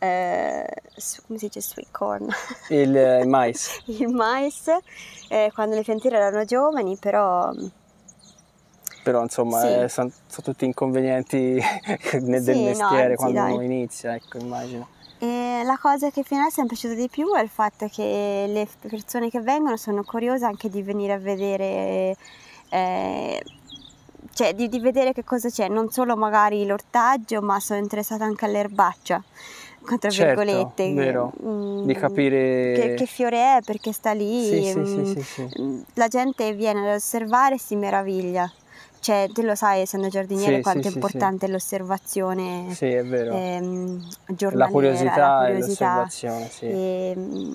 eh, 0.00 0.66
come 1.26 1.38
si 1.38 1.46
dice, 1.46 1.60
sweet 1.60 1.88
corn, 1.92 2.26
Il, 2.68 2.96
eh, 2.96 3.20
il 3.20 3.28
mais. 3.28 3.80
il 3.86 4.08
mais, 4.08 4.68
eh, 5.28 5.50
quando 5.54 5.74
le 5.76 5.82
piantine 5.82 6.16
erano 6.16 6.44
giovani, 6.44 6.96
però 6.96 7.50
mm, 7.52 7.66
Però 9.02 9.20
insomma 9.22 9.60
Sì. 9.60 9.66
eh, 9.66 9.88
son- 9.88 10.12
sono 10.28 10.42
tutti 10.46 10.64
inconvenienti 10.64 11.60
nel- 12.20 12.42
del 12.42 12.42
Sì, 12.42 12.52
no, 12.52 12.62
mestiere 12.62 13.02
anzi, 13.04 13.16
quando 13.16 13.38
dai. 13.40 13.52
uno 13.54 13.62
inizia, 13.62 14.14
ecco 14.14 14.38
immagino. 14.38 14.86
E 15.18 15.62
la 15.64 15.78
cosa 15.80 16.10
che 16.10 16.22
finora 16.24 16.48
mi 16.56 16.64
è 16.64 16.66
piaciuta 16.66 16.94
di 16.94 17.08
più 17.08 17.32
è 17.34 17.40
il 17.42 17.48
fatto 17.48 17.86
che 17.88 18.44
le 18.48 18.66
persone 18.80 19.30
che 19.30 19.40
vengono 19.40 19.76
sono 19.76 20.02
curiose 20.02 20.44
anche 20.44 20.68
di 20.68 20.82
venire 20.82 21.12
a 21.12 21.18
vedere, 21.18 22.16
eh, 22.68 23.42
cioè 24.34 24.52
di, 24.54 24.68
di 24.68 24.80
vedere 24.80 25.12
che 25.12 25.22
cosa 25.22 25.48
c'è, 25.48 25.68
non 25.68 25.90
solo 25.90 26.16
magari 26.16 26.66
l'ortaggio, 26.66 27.40
ma 27.40 27.60
sono 27.60 27.78
interessata 27.78 28.24
anche 28.24 28.46
all'erbaccia, 28.46 29.22
tra 30.00 30.10
Certo, 30.10 30.40
virgolette. 30.40 30.92
vero. 30.92 31.32
mm, 31.40 31.84
Di 31.84 31.94
capire... 31.94 32.72
che, 32.74 32.94
che 32.94 33.06
fiore 33.06 33.58
è, 33.58 33.60
perché 33.64 33.92
sta 33.92 34.10
lì. 34.12 34.42
Sì, 34.42 34.62
sì, 34.64 34.78
mm, 34.78 34.84
sì, 34.84 35.04
sì, 35.04 35.22
sì. 35.22 35.48
mm, 35.60 35.80
La 35.94 36.08
gente 36.08 36.52
viene 36.54 36.88
ad 36.90 36.96
osservare 36.96 37.54
e 37.54 37.58
si 37.60 37.76
meraviglia. 37.76 38.50
Cioè, 39.02 39.28
te 39.32 39.42
lo 39.42 39.56
sai, 39.56 39.80
essendo 39.80 40.06
giardiniere, 40.06 40.56
Sì, 40.58 40.62
quanto 40.62 40.82
sì, 40.82 40.86
è 40.86 40.90
sì, 40.90 40.96
importante 40.96 41.48
l'osservazione 41.48 42.72
Sì, 42.72 42.86
è 42.86 43.04
vero. 43.04 43.34
ehm, 43.34 44.08
la 44.26 44.34
giornaliera, 44.36 44.70
curiosità 44.70 45.10
la 45.16 45.44
e 45.44 45.46
curiosità. 45.48 45.94
l'osservazione, 45.94 46.48
sì. 46.50 46.64
E, 46.66 47.14
mm, 47.16 47.54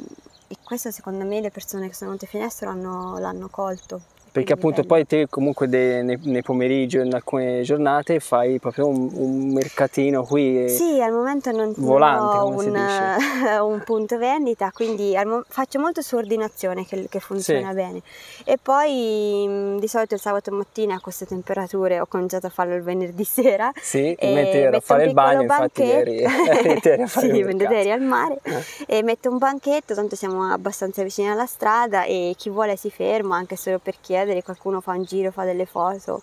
e 0.50 0.56
questo 0.62 0.92
secondo 0.92 1.24
me 1.24 1.40
le 1.40 1.50
persone 1.50 1.88
che 1.88 1.94
sono 1.94 2.10
venute 2.12 2.26
in 2.26 2.32
finestra 2.32 2.68
l'hanno, 2.68 3.18
l'hanno 3.20 3.48
colto. 3.50 4.02
Perché 4.38 4.54
appunto 4.54 4.84
poi 4.84 5.06
te 5.08 5.28
comunque 5.30 5.68
de- 5.68 6.02
nei, 6.04 6.20
nei 6.24 6.42
pomeriggi 6.44 6.98
o 7.00 7.04
in 7.04 7.14
alcune 7.14 7.62
giornate 7.64 8.20
fai 8.20 8.60
proprio 8.60 8.88
un, 8.88 9.10
un 9.14 9.52
mercatino 9.52 10.24
qui. 10.24 10.70
Sì, 10.70 11.02
al 11.02 11.12
momento 11.12 11.52
non, 11.52 11.74
Volante, 11.76 12.38
ho 12.38 12.48
un, 12.48 13.72
un 13.74 13.82
punto 13.84 14.18
vendita, 14.18 14.72
quindi 14.74 15.18
mo- 15.26 15.44
faccio 15.48 15.80
molto 15.80 16.02
su 16.02 16.16
ordinazione 16.18 16.86
che, 16.86 17.08
che 17.10 17.20
funziona 17.20 17.70
Sì. 17.70 17.74
bene. 17.76 18.02
E 18.44 18.58
poi 18.62 19.46
mm, 19.48 19.78
di 19.80 19.88
solito 19.88 20.14
il 20.14 20.20
sabato 20.20 20.52
mattina 20.52 20.96
a 20.96 21.00
queste 21.00 21.26
temperature 21.26 22.00
ho 22.00 22.06
cominciato 22.06 22.46
a 22.48 22.50
farlo 22.50 22.76
il 22.76 22.82
venerdì 22.84 23.24
sera. 23.26 23.72
Sì, 23.82 24.14
e 24.14 24.34
metti 24.34 24.58
ero 24.58 24.78
a 24.78 24.82
fare 24.82 25.06
il 25.06 25.14
bagno, 25.14 25.42
infatti 25.42 25.84
ieri 25.84 26.22
banchetto. 26.28 26.90
eri 26.90 27.02
a 27.02 27.08
fare 27.08 27.28
sì, 27.32 27.38
il 27.38 27.46
mentre 27.46 27.68
mercato. 27.68 27.74
eri 27.80 27.92
al 27.92 28.02
mare 28.02 28.40
Eh. 28.44 28.98
e 28.98 29.04
metto 29.04 29.30
un 29.30 29.38
banchetto, 29.38 29.96
tanto 29.96 30.16
siamo 30.16 30.44
abbastanza 30.52 31.02
vicini 31.02 31.30
alla 31.30 31.46
strada 31.46 32.04
e 32.04 32.34
chi 32.38 32.50
vuole 32.50 32.76
si 32.76 32.90
ferma 32.92 33.36
anche 33.36 33.56
solo 33.56 33.80
per 33.80 33.96
chiedere, 34.02 34.26
qualcuno 34.44 34.82
fa 34.82 34.92
un 34.92 35.04
giro, 35.04 35.32
fa 35.32 35.44
delle 35.44 35.66
foto 35.66 36.22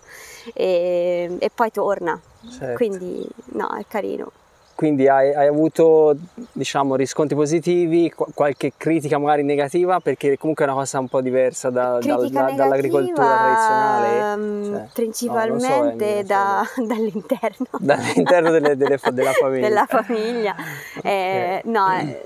e, 0.52 1.36
e 1.38 1.50
poi 1.54 1.70
torna. 1.70 2.20
Certo. 2.50 2.74
Quindi 2.76 3.26
no, 3.52 3.74
è 3.76 3.84
carino. 3.88 4.30
Quindi 4.76 5.06
hai, 5.06 5.32
hai 5.32 5.46
avuto 5.46 6.16
diciamo 6.50 6.96
riscontri 6.96 7.36
positivi, 7.36 8.10
qu- 8.10 8.34
qualche 8.34 8.72
critica 8.76 9.18
magari 9.18 9.44
negativa 9.44 10.00
perché 10.00 10.36
comunque 10.36 10.64
è 10.64 10.68
una 10.68 10.76
cosa 10.76 10.98
un 10.98 11.06
po' 11.06 11.20
diversa 11.20 11.70
da- 11.70 11.98
Critica 12.00 12.42
da- 12.42 12.50
dall'agricoltura 12.50 13.36
tradizionale. 13.36 14.32
ehm, 14.32 14.64
Cioè, 14.64 14.72
no, 14.72 14.88
principalmente 14.92 16.04
lo 16.14 16.20
so, 16.20 16.24
da- 16.26 16.66
dall'interno. 16.86 17.66
Dall'interno 17.78 18.50
delle- 18.50 18.76
delle 18.76 18.98
della 19.12 19.32
famiglia. 19.38 19.68
Della 19.68 19.86
famiglia. 19.86 20.56
Eh, 21.04 21.60
no, 21.66 21.92
eh, 21.92 22.24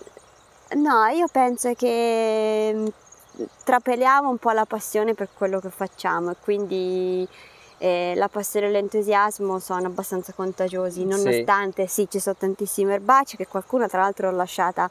no, 0.77 1.05
io 1.15 1.27
penso 1.31 1.75
che 1.75 2.93
trapeliamo 3.65 4.29
un 4.29 4.39
po' 4.39 4.51
la 4.51 4.65
passione 4.65 5.15
per 5.15 5.29
quello 5.37 5.61
che 5.61 5.71
facciamo 5.71 6.31
e 6.33 6.37
quindi 6.41 7.27
eh, 7.79 8.15
la 8.17 8.29
passione 8.29 8.67
e 8.67 8.71
l'entusiasmo 8.71 9.59
sono 9.61 9.87
abbastanza 9.87 10.33
contagiosi, 10.33 11.01
Sì. 11.03 11.07
nonostante 11.07 11.87
sì, 11.87 12.09
ci 12.11 12.19
sono 12.19 12.35
tantissime 12.39 12.95
erbacee 12.95 13.37
che 13.37 13.47
qualcuno 13.47 13.87
tra 13.87 14.01
l'altro 14.01 14.29
ho 14.29 14.33
lasciata 14.33 14.91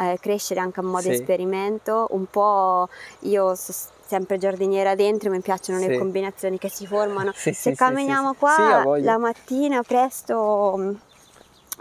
eh, 0.00 0.18
crescere 0.20 0.60
anche 0.60 0.80
a 0.80 0.82
modo 0.82 1.02
Sì. 1.02 1.10
esperimento, 1.10 2.08
un 2.10 2.26
po' 2.28 2.88
io 3.20 3.54
sono 3.54 3.78
sempre 4.06 4.36
giardiniera 4.38 4.94
dentro, 4.94 5.30
mi 5.30 5.40
piacciono 5.40 5.78
le 5.78 5.86
Sì. 5.92 5.98
combinazioni 5.98 6.58
che 6.58 6.68
si 6.68 6.86
formano. 6.86 7.30
Sì, 7.34 7.52
sì, 7.52 7.60
Se 7.60 7.70
sì, 7.70 7.76
camminiamo 7.76 8.28
sì, 8.30 8.34
sì. 8.34 8.38
qua 8.40 8.82
Sì, 8.96 9.02
la 9.02 9.18
mattina 9.18 9.82
presto 9.82 10.96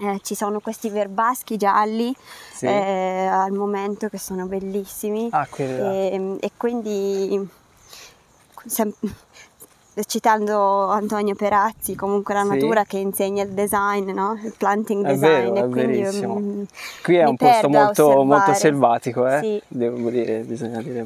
eh, 0.01 0.19
ci 0.23 0.35
sono 0.35 0.59
questi 0.59 0.89
verbaschi 0.89 1.57
gialli 1.57 2.13
Sì. 2.53 2.65
eh, 2.65 3.27
al 3.31 3.51
momento 3.51 4.07
che 4.09 4.17
sono 4.17 4.45
bellissimi 4.45 5.27
Ah, 5.31 5.47
quelli 5.49 5.77
là. 5.77 5.91
e, 5.91 6.37
e 6.39 6.51
quindi 6.57 7.47
sem- 8.65 8.93
citando 10.07 10.87
Antonio 10.89 11.35
Perazzi 11.35 11.95
comunque 11.95 12.33
la 12.33 12.41
Sì. 12.41 12.47
natura 12.49 12.83
che 12.83 12.97
insegna 12.97 13.43
il 13.43 13.51
design 13.51 14.09
no? 14.11 14.39
il 14.43 14.53
planting 14.57 15.05
design 15.05 15.53
vero, 15.53 15.65
e 15.65 15.69
quindi 15.69 16.01
verissimo. 16.01 16.39
mm, 16.39 16.63
Qui 17.03 17.15
è 17.15 17.25
un 17.25 17.35
posto 17.37 17.69
molto, 17.69 18.23
molto 18.23 18.53
selvatico, 18.53 19.27
eh? 19.27 19.39
Sì. 19.41 19.61
Devo 19.67 20.09
dire, 20.09 20.39
bisogna 20.39 20.81
dire. 20.81 21.05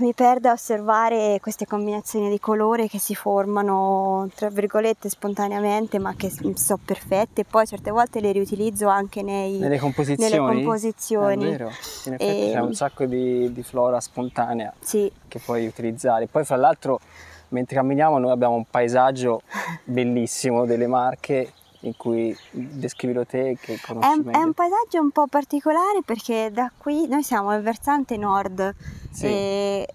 Mi 0.00 0.12
perdo 0.12 0.48
a 0.48 0.52
osservare 0.52 1.38
queste 1.40 1.66
combinazioni 1.66 2.28
di 2.28 2.38
colore 2.38 2.88
che 2.88 2.98
si 2.98 3.14
formano 3.14 4.28
tra 4.34 4.50
virgolette 4.50 5.08
spontaneamente 5.08 5.98
ma 5.98 6.14
che 6.14 6.30
sono 6.30 6.78
perfette 6.84 7.42
e 7.42 7.44
poi 7.44 7.66
certe 7.66 7.90
volte 7.90 8.20
le 8.20 8.32
riutilizzo 8.32 8.88
anche 8.88 9.22
nei, 9.22 9.58
Nelle 9.58 9.78
composizioni? 9.78 10.30
nelle 10.30 10.44
composizioni. 10.54 11.44
È 11.44 11.50
vero, 11.50 11.70
in 12.06 12.12
effetti 12.14 12.48
E- 12.48 12.50
c'è 12.52 12.60
un 12.60 12.74
sacco 12.74 13.04
di, 13.06 13.52
di 13.52 13.62
flora 13.62 14.00
spontanea 14.00 14.72
Sì, 14.80 15.10
che 15.28 15.38
puoi 15.38 15.66
utilizzare. 15.66 16.26
Poi 16.26 16.44
fra 16.44 16.56
l'altro 16.56 17.00
mentre 17.48 17.76
camminiamo 17.76 18.18
noi 18.18 18.32
abbiamo 18.32 18.54
un 18.54 18.64
paesaggio 18.68 19.42
bellissimo 19.84 20.66
delle 20.66 20.86
Marche 20.86 21.52
in 21.86 21.96
cui 21.96 22.36
descrivilo 22.50 23.24
te 23.24 23.56
che 23.60 23.78
conosci 23.80 24.08
È 24.08 24.12
un, 24.12 24.28
è 24.34 24.38
un 24.42 24.52
paesaggio 24.52 25.00
un 25.00 25.10
po' 25.10 25.26
particolare 25.28 26.00
perché 26.04 26.50
da 26.52 26.70
qui 26.76 27.06
noi 27.08 27.22
siamo 27.22 27.50
al 27.50 27.62
versante 27.62 28.16
nord, 28.16 28.74
Sì. 29.12 29.26
e- 29.26 29.88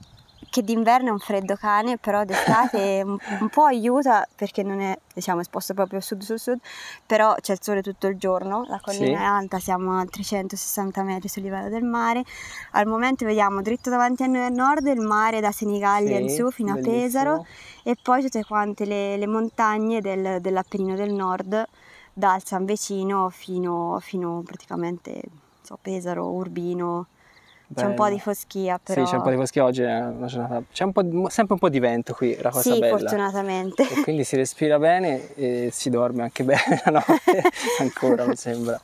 che 0.51 0.61
d'inverno 0.63 1.07
è 1.07 1.11
un 1.11 1.19
freddo 1.19 1.55
cane, 1.55 1.97
però 1.97 2.25
d'estate 2.25 3.01
un, 3.07 3.17
un 3.39 3.49
po' 3.49 3.63
aiuta 3.63 4.27
perché 4.35 4.63
non 4.63 4.81
è 4.81 4.95
diciamo, 5.13 5.39
esposto 5.39 5.73
proprio 5.73 6.01
sud 6.01 6.21
sul 6.21 6.37
sud, 6.39 6.59
però 7.05 7.33
c'è 7.39 7.53
il 7.53 7.59
sole 7.61 7.81
tutto 7.81 8.07
il 8.07 8.17
giorno, 8.17 8.65
la 8.67 8.79
collina 8.81 9.05
Sì. 9.05 9.13
è 9.13 9.25
alta, 9.25 9.59
siamo 9.59 9.97
a 9.97 10.05
360 10.05 11.03
metri 11.03 11.29
sul 11.29 11.43
livello 11.43 11.69
del 11.69 11.83
mare. 11.83 12.23
Al 12.71 12.85
momento 12.85 13.23
vediamo 13.25 13.61
dritto 13.61 13.89
davanti 13.89 14.23
a 14.23 14.27
noi 14.27 14.43
a 14.43 14.49
nord 14.49 14.85
il 14.87 14.99
mare 14.99 15.39
da 15.39 15.51
Senigallia 15.53 16.19
in 16.19 16.27
Sì, 16.27 16.35
su 16.35 16.51
fino 16.51 16.71
a 16.71 16.75
bellissimo. 16.75 17.01
Pesaro 17.01 17.45
e 17.83 17.95
poi 18.01 18.21
tutte 18.21 18.43
quante 18.43 18.83
le, 18.85 19.15
le 19.15 19.27
montagne 19.27 20.01
del- 20.01 20.41
dell'Appennino 20.41 20.95
del 20.95 21.13
Nord, 21.13 21.65
dal 22.11 22.43
San 22.43 22.65
Vecino 22.65 23.29
fino, 23.29 23.97
fino 24.01 24.41
praticamente 24.45 25.21
so, 25.61 25.79
Pesaro, 25.81 26.27
Urbino. 26.29 27.07
C'è 27.73 27.85
un 27.85 27.93
po' 27.93 28.03
Bello. 28.03 28.15
di 28.15 28.21
foschia, 28.21 28.79
però. 28.83 29.03
Sì, 29.05 29.09
c'è 29.09 29.15
un 29.17 29.21
po' 29.23 29.29
di 29.29 29.35
foschia 29.37 29.63
oggi, 29.63 29.81
è 29.83 29.99
una 30.01 30.27
giornata... 30.27 30.61
c'è 30.71 30.83
un 30.83 31.27
sempre 31.29 31.53
un 31.53 31.59
po' 31.59 31.69
di 31.69 31.79
vento 31.79 32.13
qui, 32.13 32.35
la 32.41 32.49
cosa 32.49 32.73
Sì, 32.73 32.79
bella. 32.79 32.97
fortunatamente. 32.97 33.83
E 33.87 34.01
quindi 34.01 34.23
si 34.23 34.35
respira 34.35 34.77
bene 34.79 35.33
e 35.35 35.69
si 35.71 35.89
dorme 35.89 36.23
anche 36.23 36.43
bene 36.43 36.81
la 36.85 36.91
notte, 37.07 37.43
ancora 37.79 38.25
mi 38.25 38.35
sembra. 38.35 38.79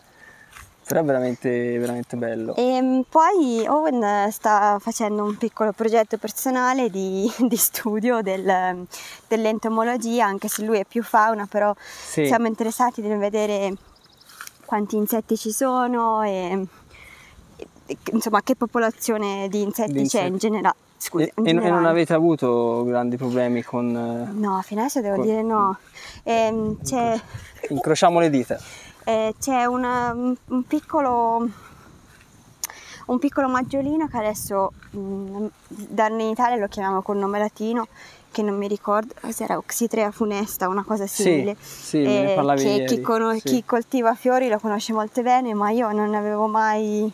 Però 0.87 1.01
è 1.01 1.03
veramente, 1.03 1.77
veramente 1.77 2.15
bello. 2.15 2.55
E 2.55 2.81
mm, 2.81 3.01
poi 3.09 3.65
Owen 3.67 4.31
sta 4.31 4.77
facendo 4.79 5.21
un 5.25 5.35
piccolo 5.35 5.73
progetto 5.73 6.17
personale 6.17 6.89
di, 6.89 7.29
di 7.45 7.57
studio 7.57 8.21
del- 8.21 8.85
dell'entomologia, 9.27 10.25
anche 10.25 10.47
se 10.47 10.63
lui 10.63 10.79
è 10.79 10.85
più 10.85 11.03
fauna, 11.03 11.45
però 11.45 11.73
Sì, 11.77 12.25
siamo 12.25 12.47
interessati 12.47 13.01
nel 13.01 13.17
vedere 13.17 13.73
quanti 14.63 14.95
insetti 14.95 15.35
ci 15.35 15.51
sono 15.51 16.21
e- 16.23 16.65
insomma 18.11 18.41
che 18.41 18.55
popolazione 18.55 19.47
di 19.49 19.61
insetti 19.61 19.93
Di 19.93 20.07
c'è 20.07 20.21
in 20.21 20.33
insetti. 20.33 20.37
generale. 20.37 20.75
Scusa, 20.99 21.25
e, 21.25 21.31
in 21.35 21.47
e 21.47 21.51
non- 21.51 21.51
e 21.51 21.53
non 21.53 21.61
generale. 21.63 21.89
avete 21.89 22.13
avuto 22.13 22.83
grandi 22.85 23.17
problemi 23.17 23.61
con... 23.63 23.95
eh, 23.95 24.31
No, 24.33 24.59
fino 24.63 24.81
adesso 24.81 24.99
devo 25.01 25.15
con- 25.17 25.25
dire 25.25 25.41
no. 25.43 25.77
Ehm, 26.23 26.77
c'è, 26.83 27.19
Incrociamo 27.69 28.19
le 28.19 28.29
dita. 28.31 28.57
eh, 29.03 29.33
c'è 29.39 29.65
una- 29.65 30.11
un, 30.13 30.63
piccolo 30.67 31.47
un 33.07 33.19
piccolo 33.19 33.47
maggiolino 33.47 34.07
che 34.07 34.17
adesso 34.17 34.73
mm, 34.95 35.45
da 35.69 36.07
noi 36.09 36.23
in 36.23 36.29
Italia 36.29 36.57
lo 36.57 36.67
chiamiamo 36.67 37.01
col 37.01 37.17
nome 37.17 37.39
latino 37.39 37.87
che 38.31 38.41
non 38.41 38.57
mi 38.57 38.67
ricordo 38.67 39.13
cos'era 39.21 39.55
Oxitrea 39.57 40.11
funesta 40.11 40.67
una 40.67 40.83
cosa 40.83 41.07
simile 41.07 41.55
Sì, 41.59 42.03
sì, 42.03 42.03
eh, 42.03 42.35
che 42.57 42.83
chi, 42.85 43.01
cono- 43.01 43.33
sì. 43.35 43.41
chi 43.43 43.63
coltiva 43.65 44.13
fiori 44.13 44.49
lo 44.49 44.59
conosce 44.59 44.91
molto 44.91 45.21
bene 45.21 45.53
ma 45.53 45.69
io 45.69 45.89
non 45.93 46.13
avevo 46.13 46.47
mai 46.47 47.09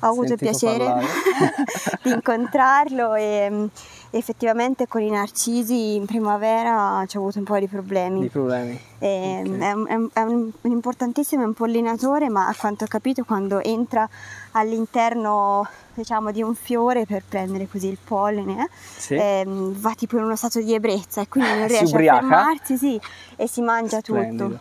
avuto 0.00 0.32
il 0.32 0.38
piacere 0.38 0.92
di 2.02 2.10
incontrarlo 2.10 3.14
e 3.14 3.48
mm, 3.50 3.66
effettivamente 4.10 4.86
con 4.86 5.00
i 5.02 5.10
narcisi 5.10 5.94
in 5.96 6.04
primavera 6.06 7.04
ci 7.06 7.16
ho 7.16 7.20
avuto 7.20 7.38
un 7.38 7.44
po' 7.44 7.58
di 7.58 7.66
problemi 7.66 8.20
Di 8.20 8.28
problemi. 8.28 8.78
e, 8.98 9.42
Ok. 9.44 9.58
È, 9.60 9.72
un, 9.72 10.08
è 10.12 10.20
un- 10.20 10.50
un- 10.62 10.70
importantissimo 10.72 11.42
impollinatore, 11.42 12.28
ma 12.28 12.46
a 12.48 12.54
quanto 12.56 12.84
ho 12.84 12.86
capito 12.88 13.24
quando 13.24 13.60
entra 13.62 14.08
all'interno 14.52 15.66
diciamo, 15.94 16.30
di 16.32 16.42
un 16.42 16.54
fiore 16.54 17.06
per 17.06 17.22
prendere 17.28 17.68
così 17.68 17.88
il 17.88 17.98
polline, 18.02 18.68
Sì. 18.96 19.14
ehm, 19.14 19.72
va 19.74 19.92
tipo 19.96 20.16
in 20.16 20.24
uno 20.24 20.36
stato 20.36 20.60
di 20.60 20.74
ebbrezza 20.74 21.20
e 21.20 21.28
quindi 21.28 21.50
non 21.50 21.66
riesce 21.68 21.96
a 21.96 22.14
fermarsi 22.20 22.76
sì, 22.76 23.00
e 23.36 23.46
si 23.48 23.60
mangia 23.60 23.98
Splendido. 24.00 24.44
tutto. 24.48 24.60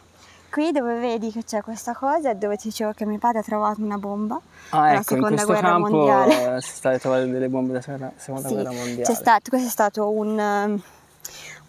Qui 0.54 0.72
dove 0.72 1.00
vedi 1.00 1.32
che 1.32 1.44
c'è 1.44 1.62
questa 1.64 1.96
cosa 1.96 2.30
è 2.30 2.36
dove 2.36 2.58
ti 2.58 2.68
dicevo 2.68 2.92
che 2.92 3.08
mio 3.08 3.18
padre 3.18 3.40
ha 3.40 3.42
trovato 3.42 3.82
una 3.82 3.98
bomba. 3.98 4.40
Ah, 4.70 4.90
ecco, 4.90 4.98
in 4.98 5.04
seconda 5.04 5.28
questo 5.30 5.48
guerra 5.48 5.68
campo 5.70 5.90
mondiale. 5.90 6.56
eh, 6.58 6.62
si 6.62 6.70
sta 6.76 6.90
a 6.92 7.00
trovare 7.00 7.28
delle 7.28 7.50
bombe 7.50 7.70
della 7.70 7.82
seconda, 7.82 8.48
Sì, 8.48 8.54
guerra 8.54 8.72
mondiale. 8.72 9.02
c'è 9.02 9.16
stato, 9.16 9.50
questo 9.50 9.68
è 9.68 9.72
stato 9.72 10.12
un, 10.12 10.38
um, 10.38 10.82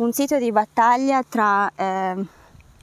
un 0.04 0.12
sito 0.12 0.37
di 0.37 0.52
battaglia 0.52 1.22
tra... 1.26 1.70
ehm, 1.74 2.26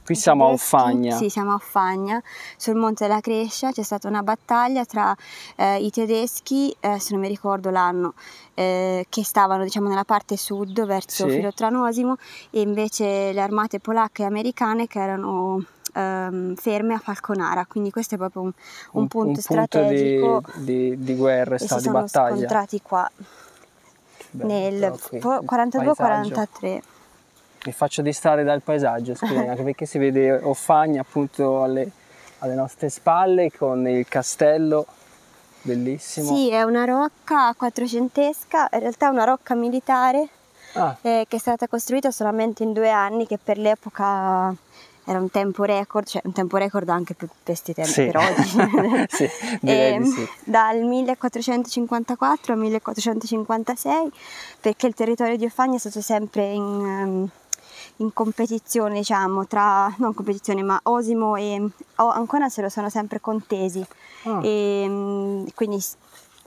Qui 0.04 0.16
siamo 0.16 0.48
a 0.48 0.50
Offagna. 0.50 1.16
Sì, 1.16 1.30
siamo 1.30 1.52
a 1.52 1.54
Offagna, 1.54 2.20
sul 2.58 2.74
Monte 2.78 3.06
della 3.06 3.20
Crescia 3.22 3.72
c'è 3.72 3.84
stata 3.84 4.08
una 4.08 4.24
battaglia 4.24 4.84
tra 4.86 5.16
eh, 5.56 5.86
i 5.86 5.92
tedeschi, 5.92 6.76
eh, 6.80 7.00
se 7.00 7.12
non 7.12 7.22
mi 7.22 7.28
ricordo 7.28 7.70
l'anno, 7.70 8.16
eh, 8.56 9.06
che 9.08 9.24
stavano 9.24 9.62
diciamo 9.64 9.88
nella 9.88 10.04
parte 10.04 10.36
sud 10.36 10.84
verso 10.84 11.30
Sì. 11.30 11.36
Filotranosimo 11.36 12.16
e 12.50 12.62
invece 12.62 13.32
le 13.34 13.40
armate 13.42 13.80
polacche 13.80 14.24
e 14.24 14.26
americane 14.26 14.88
che 14.88 15.00
erano 15.00 15.64
ehm, 15.94 16.56
ferme 16.56 16.94
a 16.94 17.00
Falconara, 17.00 17.66
quindi 17.66 17.92
questo 17.92 18.16
è 18.16 18.18
proprio 18.18 18.44
un, 18.44 18.52
un 18.92 19.08
punto 19.08 19.42
strategico 19.42 20.44
di, 20.56 20.96
di, 20.96 21.04
di 21.04 21.16
guerra, 21.16 21.56
e 21.56 21.60
stato 21.60 21.82
di 21.82 21.88
sono 21.88 22.00
battaglia. 22.00 22.36
scontrati 22.36 22.82
qua 22.82 23.12
Bello, 24.32 24.54
nel 24.54 24.74
il 25.12 25.20
42-43. 25.20 26.80
Mi 27.64 27.72
faccio 27.74 28.02
distrarre 28.02 28.44
dal 28.44 28.62
paesaggio, 28.62 29.16
scusami, 29.16 29.48
anche 29.50 29.64
perché 29.64 29.86
si 29.86 29.98
vede 29.98 30.32
Offagna 30.32 31.02
appunto 31.02 31.64
alle, 31.64 31.90
alle 32.40 32.56
nostre 32.56 32.90
spalle 32.90 33.52
con 33.52 33.88
il 33.88 34.08
castello 34.08 34.86
bellissimo. 35.62 36.36
Sì, 36.36 36.50
è 36.50 36.64
una 36.64 36.86
rocca 36.86 37.54
quattrocentesca, 37.56 38.70
in 38.72 38.80
realtà 38.80 39.08
è 39.08 39.10
una 39.10 39.26
rocca 39.26 39.54
militare 39.54 40.30
Ah, 40.74 40.96
eh, 41.02 41.26
che 41.28 41.36
è 41.36 41.40
stata 41.40 41.68
costruita 41.68 42.12
solamente 42.12 42.64
in 42.64 42.72
due 42.72 42.90
anni, 42.90 43.28
che 43.28 43.38
per 43.38 43.58
l'epoca 43.58 44.56
era 45.06 45.20
un 45.20 45.30
tempo 45.32 45.64
record, 45.64 46.06
cioè 46.06 46.22
un 46.26 46.32
tempo 46.34 46.58
record 46.58 46.88
anche 46.90 47.14
per 47.16 47.30
questi 47.44 47.74
tempi, 47.74 47.92
Sì. 47.92 48.06
per 48.06 48.18
oggi. 48.18 49.06
sì, 49.10 49.30
direi 49.62 49.94
Ehm, 49.96 50.04
sì. 50.06 50.28
Dal 50.44 50.80
1454 50.84 52.54
al 52.54 52.60
1456, 52.60 54.12
perché 54.60 54.88
il 54.88 54.94
territorio 54.94 55.38
di 55.38 55.46
Offagna 55.46 55.76
è 55.76 55.80
stato 55.80 56.02
sempre 56.02 56.52
in, 56.52 56.62
ehm, 56.86 57.30
in 57.98 58.14
competizione, 58.14 58.96
diciamo, 58.96 59.46
tra, 59.48 59.94
non 59.98 60.14
competizione, 60.14 60.62
ma 60.64 60.80
Osimo 60.84 61.36
e 61.36 61.60
o- 61.98 62.10
Ancona 62.10 62.50
se 62.50 62.62
lo 62.62 62.70
sono 62.70 62.90
sempre 62.90 63.20
contesi. 63.20 63.84
Ah, 64.24 64.40
E, 64.44 64.86
mm, 64.88 65.46
quindi 65.56 65.78
è 65.78 65.82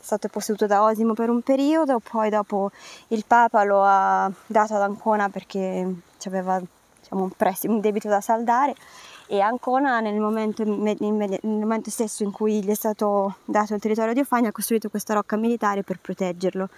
stato 0.01 0.29
posseduto 0.29 0.67
da 0.67 0.83
Osimo 0.85 1.13
per 1.15 1.29
un 1.29 1.41
periodo, 1.43 1.99
poi 2.01 2.31
dopo 2.31 2.71
il 3.09 3.25
Papa 3.27 3.65
lo 3.65 3.83
ha 3.83 4.31
dato 4.47 4.75
ad 4.75 4.83
Ancona 4.83 5.29
perché 5.29 5.93
aveva 6.27 6.61
diciamo, 7.15 7.23
un, 7.23 7.31
prestito, 7.31 7.73
un 7.73 7.81
debito 7.81 8.09
da 8.09 8.21
saldare 8.21 8.75
e 9.27 9.41
Ancona 9.41 10.01
nel 10.01 10.19
momento, 10.19 10.65
nel 10.65 11.39
momento 11.43 11.91
stesso 11.91 12.23
in 12.25 12.31
cui 12.31 12.63
gli 12.63 12.69
è 12.69 12.75
stato 12.75 13.37
dato 13.45 13.75
il 13.75 13.81
territorio 13.81 14.13
di 14.13 14.21
Offagna 14.21 14.49
ha 14.49 14.53
costruito 14.53 14.91
questa 14.91 15.15
rocca 15.15 15.37
militare 15.37 15.83
per 15.83 15.99
proteggerlo 16.01 16.69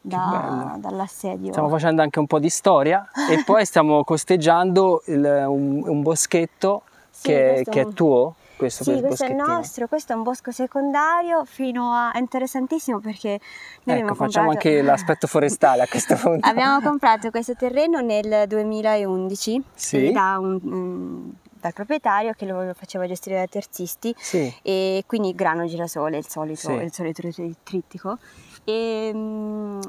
da- 0.00 0.76
dall'assedio. 0.78 1.50
Stiamo 1.50 1.68
facendo 1.68 2.00
anche 2.02 2.18
un 2.20 2.26
po' 2.26 2.38
di 2.38 2.48
storia 2.48 3.10
e 3.28 3.42
poi 3.44 3.64
stiamo 3.66 4.04
costeggiando 4.04 5.02
il- 5.06 5.44
un, 5.48 5.82
un 5.86 6.02
boschetto 6.02 6.82
Sì, 7.10 7.26
che, 7.26 7.50
questo- 7.54 7.70
che 7.70 7.80
è 7.80 7.88
tuo. 7.92 8.34
Questo, 8.60 8.84
Sì, 8.84 9.00
questo 9.00 9.24
è 9.24 9.30
il 9.30 9.36
nostro, 9.36 9.88
questo 9.88 10.12
è 10.12 10.16
un 10.16 10.22
bosco 10.22 10.50
secondario 10.52 11.46
fino 11.46 11.92
a... 11.94 12.12
è 12.12 12.18
interessantissimo 12.18 13.00
perché 13.00 13.40
noi 13.84 14.00
Ecco, 14.00 14.14
facciamo 14.14 14.48
comprato... 14.48 14.68
anche 14.68 14.82
l'aspetto 14.84 15.26
forestale 15.26 15.80
a 15.82 15.86
questo 15.88 16.14
punto. 16.20 16.46
Abbiamo 16.46 16.78
comprato 16.82 17.30
questo 17.30 17.54
terreno 17.54 18.00
nel 18.00 18.46
2011 18.46 19.62
Sì. 19.74 20.12
da 20.12 20.36
un- 20.38 20.60
un- 20.62 21.30
dal 21.58 21.72
proprietario 21.72 22.32
che 22.34 22.44
lo 22.44 22.72
faceva 22.74 23.06
gestire 23.06 23.38
da 23.38 23.46
terzisti 23.46 24.14
Sì, 24.18 24.54
e 24.62 25.04
quindi 25.06 25.34
grano 25.34 25.64
girasole, 25.66 26.18
il 26.18 26.26
solito, 26.28 26.60
Sì. 26.60 26.72
il 26.72 26.92
solito 26.92 27.22
tri- 27.30 27.54
trittico. 27.62 28.18
E, 28.64 29.10
mm, 29.14 29.80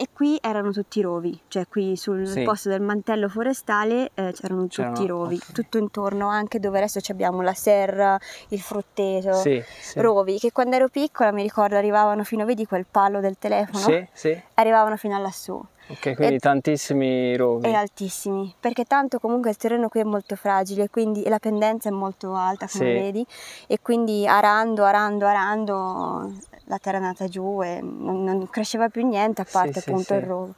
e 0.00 0.08
qui 0.14 0.38
erano 0.40 0.72
tutti 0.72 1.02
rovi, 1.02 1.38
cioè 1.48 1.68
qui 1.68 1.94
sul 1.94 2.26
Sì. 2.26 2.42
posto 2.42 2.70
del 2.70 2.80
mantello 2.80 3.28
forestale 3.28 4.10
eh, 4.14 4.32
c'erano 4.32 4.66
C'erano- 4.66 4.94
tutti 4.94 5.06
rovi, 5.06 5.34
ok. 5.34 5.52
tutto 5.52 5.76
intorno, 5.76 6.28
anche 6.28 6.58
dove 6.58 6.78
adesso 6.78 7.00
abbiamo 7.12 7.42
la 7.42 7.52
serra, 7.52 8.18
il 8.48 8.60
frutteto. 8.60 9.34
sì, 9.34 9.62
sì. 9.78 10.00
Rovi 10.00 10.38
che 10.38 10.52
quando 10.52 10.76
ero 10.76 10.88
piccola 10.88 11.32
mi 11.32 11.42
ricordo 11.42 11.76
arrivavano 11.76 12.24
fino, 12.24 12.46
vedi 12.46 12.64
quel 12.64 12.86
palo 12.90 13.20
del 13.20 13.36
telefono? 13.38 14.06
Sì. 14.14 14.42
Arrivavano 14.54 14.96
fino 14.96 15.14
a 15.16 15.18
lassù 15.18 15.62
Ok, 15.88 16.14
quindi 16.14 16.36
E- 16.36 16.38
tantissimi 16.38 17.36
rovi. 17.36 17.66
e 17.66 17.74
altissimi, 17.74 18.54
perché 18.60 18.84
tanto 18.84 19.18
comunque 19.18 19.50
il 19.50 19.56
terreno 19.56 19.88
qui 19.88 19.98
è 20.00 20.04
molto 20.04 20.36
fragile, 20.36 20.88
quindi 20.88 21.28
la 21.28 21.40
pendenza 21.40 21.88
è 21.88 21.92
molto 21.92 22.32
alta 22.34 22.68
come 22.70 22.92
vedi 22.92 23.26
e 23.66 23.80
quindi 23.82 24.24
arando, 24.24 24.84
arando, 24.84 25.26
arando 25.26 26.32
la 26.70 26.78
terra 26.78 26.98
è 26.98 27.00
andata 27.00 27.26
giù 27.26 27.60
e 27.62 27.80
non, 27.82 28.22
non 28.22 28.48
cresceva 28.48 28.88
più 28.88 29.04
niente 29.04 29.42
a 29.42 29.46
parte 29.50 29.80
sì, 29.80 29.88
appunto 29.88 30.14
sì. 30.14 30.20
il 30.20 30.22
rovo. 30.22 30.54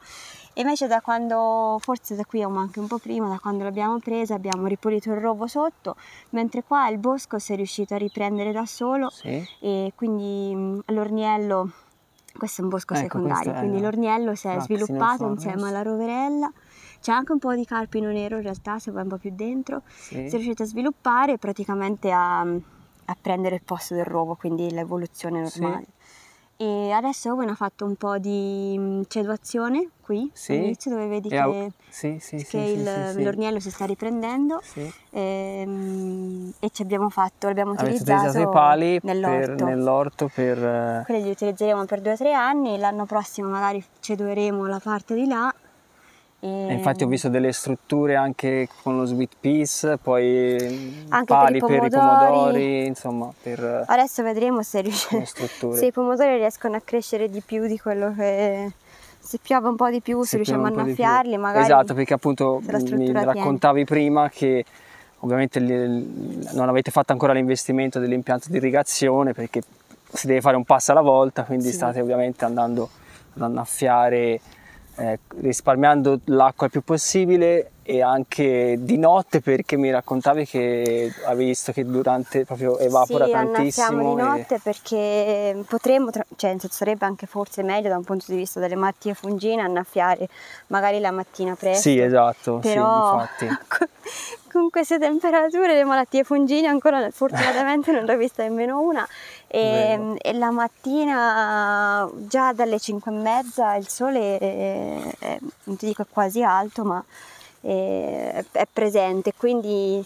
E 0.55 0.61
invece 0.61 0.85
da 0.85 1.01
quando, 1.01 1.77
forse 1.81 2.15
da 2.15 2.23
qui 2.25 2.43
o 2.43 2.55
anche 2.55 2.79
un 2.79 2.85
po' 2.85 2.99
prima, 2.99 3.27
da 3.27 3.39
quando 3.39 3.63
l'abbiamo 3.63 3.97
presa 3.97 4.35
abbiamo 4.35 4.67
ripulito 4.67 5.09
il 5.11 5.17
rovo 5.19 5.47
sotto, 5.47 5.95
mentre 6.29 6.61
qua 6.63 6.87
il 6.89 6.99
bosco 6.99 7.39
si 7.39 7.53
è 7.53 7.55
riuscito 7.55 7.95
a 7.95 7.97
riprendere 7.97 8.51
da 8.51 8.65
solo 8.67 9.09
Sì. 9.09 9.43
e 9.59 9.91
quindi 9.95 10.79
l'orniello, 10.85 11.71
questo 12.37 12.61
è 12.61 12.63
un 12.63 12.69
bosco 12.69 12.93
Ecco, 12.93 13.03
secondario, 13.03 13.53
quindi 13.53 13.77
la- 13.77 13.85
l'orniello 13.85 14.35
si 14.35 14.47
è 14.47 14.59
sviluppato 14.59 15.25
insieme 15.27 15.67
alla 15.67 15.81
roverella 15.81 16.51
c'è 17.01 17.11
anche 17.11 17.31
un 17.31 17.39
po' 17.39 17.53
di 17.55 17.65
carpino 17.65 18.11
nero 18.11 18.37
in 18.37 18.43
realtà 18.43 18.77
se 18.79 18.91
vai 18.91 19.01
un 19.03 19.09
po' 19.09 19.17
più 19.17 19.31
dentro, 19.33 19.81
Sì. 19.87 20.13
si 20.29 20.35
è 20.35 20.37
riusciti 20.37 20.61
a 20.61 20.65
sviluppare 20.65 21.37
praticamente 21.39 22.11
a, 22.11 22.41
a 22.41 23.17
prendere 23.19 23.55
il 23.55 23.63
posto 23.65 23.93
del 23.95 24.05
rovo, 24.05 24.35
quindi 24.35 24.69
l'evoluzione 24.71 25.47
Sì. 25.49 25.59
E 26.55 26.91
adesso 26.91 27.31
Owen 27.33 27.49
ha 27.49 27.55
fatto 27.55 27.83
un 27.85 27.95
po' 27.95 28.17
di 28.19 28.75
mm, 28.77 29.01
ceduazione 29.07 29.89
qui, 30.01 30.29
Sì. 30.33 30.53
all'inizio 30.53 30.91
dove 30.91 31.07
vedi 31.07 31.27
E 31.29 31.41
che, 31.41 31.71
sì, 31.89 32.17
sì, 32.19 32.45
che 32.45 32.57
il- 32.57 33.23
l'orniello 33.23 33.59
si 33.59 33.71
sta 33.71 33.85
riprendendo 33.85 34.59
sì. 34.61 34.89
ehm, 35.09 36.51
e 36.59 36.69
ci 36.69 36.81
abbiamo 36.81 37.09
fatto, 37.09 37.47
l'abbiamo 37.47 37.71
utilizzato 37.71 38.11
utilizzato 38.11 38.49
i 38.49 38.51
pali 38.51 38.99
per- 39.01 39.15
nell'orto. 39.15 39.65
nell'orto 39.65 40.29
per... 40.33 40.57
eh, 40.63 41.03
Quelli 41.05 41.23
li 41.23 41.29
utilizzeremo 41.31 41.85
per 41.85 42.01
2-3 42.01 42.33
anni, 42.33 42.77
l'anno 42.77 43.05
prossimo 43.05 43.49
magari 43.49 43.83
cedueremo 43.99 44.65
la 44.67 44.79
parte 44.81 45.15
di 45.15 45.25
là. 45.25 45.53
E 46.45 46.73
infatti 46.73 47.05
ho 47.05 47.07
visto 47.07 47.29
delle 47.29 47.53
strutture 47.53 48.15
anche 48.15 48.67
con 48.81 48.97
lo 48.97 49.05
sweet 49.05 49.31
peas, 49.39 49.95
poi 50.01 51.05
Anche 51.09 51.33
pali 51.33 51.59
per 51.59 51.69
i 51.69 51.79
per 51.79 51.83
i 51.85 51.89
pomodori. 51.89 52.85
insomma, 52.85 53.31
per 53.41 53.85
Adesso 53.87 54.23
vedremo 54.23 54.61
se, 54.61 54.83
strutture. 54.91 55.77
se 55.79 55.85
i 55.85 55.91
pomodori 55.93 56.35
riescono 56.35 56.75
a 56.75 56.81
crescere 56.83 57.29
di 57.29 57.41
più 57.41 57.65
di 57.65 57.79
quello 57.79 58.13
che... 58.13 58.71
Se 59.19 59.39
piove 59.41 59.69
un 59.69 59.77
po' 59.77 59.89
di 59.89 60.01
più, 60.01 60.21
se, 60.23 60.27
Se 60.31 60.35
riusciamo 60.35 60.65
a 60.65 60.67
annaffiarli, 60.67 61.37
magari... 61.37 61.63
Esatto, 61.63 61.93
perché 61.93 62.13
appunto 62.13 62.61
mi 62.91 63.09
raccontavi 63.13 63.85
prima 63.85 64.27
che 64.27 64.65
ovviamente 65.19 65.61
non 65.61 66.67
avete 66.67 66.91
fatto 66.91 67.13
ancora 67.13 67.31
l'investimento 67.31 67.99
dell'impianto 67.99 68.49
di 68.49 68.57
irrigazione 68.57 69.31
perché 69.31 69.61
si 70.11 70.27
deve 70.27 70.41
fare 70.41 70.57
un 70.57 70.65
passo 70.65 70.91
alla 70.91 70.99
volta, 70.99 71.43
quindi 71.43 71.67
Sì. 71.67 71.73
state 71.73 72.01
ovviamente 72.01 72.43
andando 72.43 72.89
ad 73.35 73.43
annaffiare 73.43 74.41
eh, 74.95 75.19
risparmiando 75.41 76.19
l'acqua 76.25 76.65
il 76.67 76.71
più 76.71 76.81
possibile 76.81 77.71
e 77.85 78.01
anche 78.01 78.77
di 78.79 78.97
notte 78.97 79.41
perché 79.41 79.75
mi 79.75 79.91
raccontavi 79.91 80.45
che 80.45 81.13
hai 81.25 81.35
visto 81.35 81.71
che 81.73 81.85
durante 81.85 82.45
proprio 82.45 82.77
evapora 82.79 83.25
sì, 83.25 83.31
tantissimo 83.31 83.85
annaffiamo 83.87 84.15
di 84.15 84.21
e- 84.21 84.23
notte 84.23 84.59
perché 84.63 85.63
potremmo, 85.67 86.09
tra- 86.09 86.25
cioè 86.37 86.55
sarebbe 86.69 87.05
anche 87.05 87.25
forse 87.27 87.61
meglio 87.61 87.89
da 87.89 87.97
un 87.97 88.03
punto 88.03 88.25
di 88.27 88.35
vista 88.37 88.59
delle 88.61 88.75
malattie 88.75 89.13
fungine 89.13 89.61
annaffiare 89.61 90.29
magari 90.67 90.99
la 90.99 91.11
mattina 91.11 91.55
presto. 91.55 91.81
sì 91.81 91.99
esatto 91.99 92.61
sì, 92.63 92.69
Però 92.73 93.15
infatti 93.15 93.47
con, 93.67 93.87
con 94.51 94.69
queste 94.69 94.97
temperature 94.97 95.73
le 95.75 95.83
malattie 95.83 96.23
fungine 96.23 96.67
ancora 96.67 97.09
fortunatamente 97.11 97.91
non 97.91 98.05
ne 98.05 98.13
ho 98.13 98.17
vista 98.17 98.43
nemmeno 98.43 98.79
una 98.79 99.05
e, 99.47 99.59
Vero. 99.97 100.15
e 100.21 100.33
la 100.33 100.51
mattina 100.51 102.09
già 102.27 102.53
dalle 102.53 102.79
5 102.79 103.11
e 103.11 103.15
mezza 103.15 103.75
il 103.75 103.87
sole 103.87 104.37
è, 104.37 105.15
è- 105.19 105.39
non 105.65 105.75
ti 105.75 105.85
dico 105.85 106.01
è 106.03 106.05
quasi 106.09 106.41
alto 106.43 106.83
ma 106.83 107.03
è, 107.63 108.43
è 108.51 108.67
presente 108.71 109.33
quindi 109.35 110.05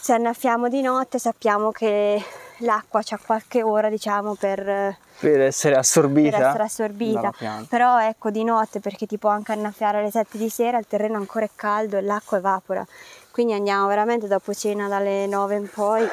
se 0.00 0.14
annaffiamo 0.14 0.68
di 0.68 0.80
notte 0.80 1.18
sappiamo 1.18 1.70
che 1.70 2.22
l'acqua 2.58 3.02
c'ha 3.04 3.18
qualche 3.24 3.62
ora 3.62 3.88
diciamo 3.88 4.34
per 4.34 4.96
per 5.20 5.42
essere 5.42 5.76
assorbita 5.76 6.36
per 6.38 6.46
essere 6.46 6.62
assorbita. 6.62 7.32
Però 7.68 8.00
ecco 8.00 8.30
di 8.30 8.42
notte 8.42 8.80
perché 8.80 9.06
ti 9.06 9.18
può 9.18 9.28
anche 9.28 9.52
annaffiare 9.52 9.98
alle 9.98 10.10
7 10.10 10.38
di 10.38 10.48
sera, 10.48 10.78
il 10.78 10.86
terreno 10.88 11.18
ancora 11.18 11.44
è 11.44 11.50
caldo 11.54 11.98
e 11.98 12.00
l'acqua 12.00 12.38
evapora. 12.38 12.84
Quindi 13.30 13.52
andiamo 13.52 13.86
veramente 13.86 14.26
dopo 14.26 14.54
cena 14.54 14.88
dalle 14.88 15.26
9 15.26 15.54
in 15.56 15.68
poi. 15.72 16.08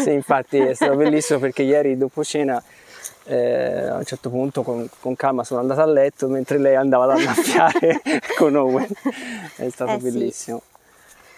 Sì, 0.00 0.12
infatti 0.12 0.58
è 0.58 0.74
stato 0.74 0.94
bellissimo 0.94 1.40
perché 1.40 1.62
ieri 1.62 1.96
dopo 1.96 2.22
cena 2.22 2.62
eh, 3.24 3.86
a 3.88 3.96
un 3.96 4.04
certo 4.04 4.30
punto 4.30 4.62
con, 4.62 4.88
con 5.00 5.16
calma 5.16 5.44
sono 5.44 5.60
andato 5.60 5.80
a 5.80 5.86
letto 5.86 6.28
mentre 6.28 6.58
lei 6.58 6.74
andava 6.74 7.04
ad 7.04 7.18
annaffiare 7.20 8.00
con 8.36 8.54
Owen. 8.54 8.88
È 9.56 9.68
stato 9.68 9.92
Eh 9.92 10.00
sì. 10.00 10.10
bellissimo. 10.10 10.62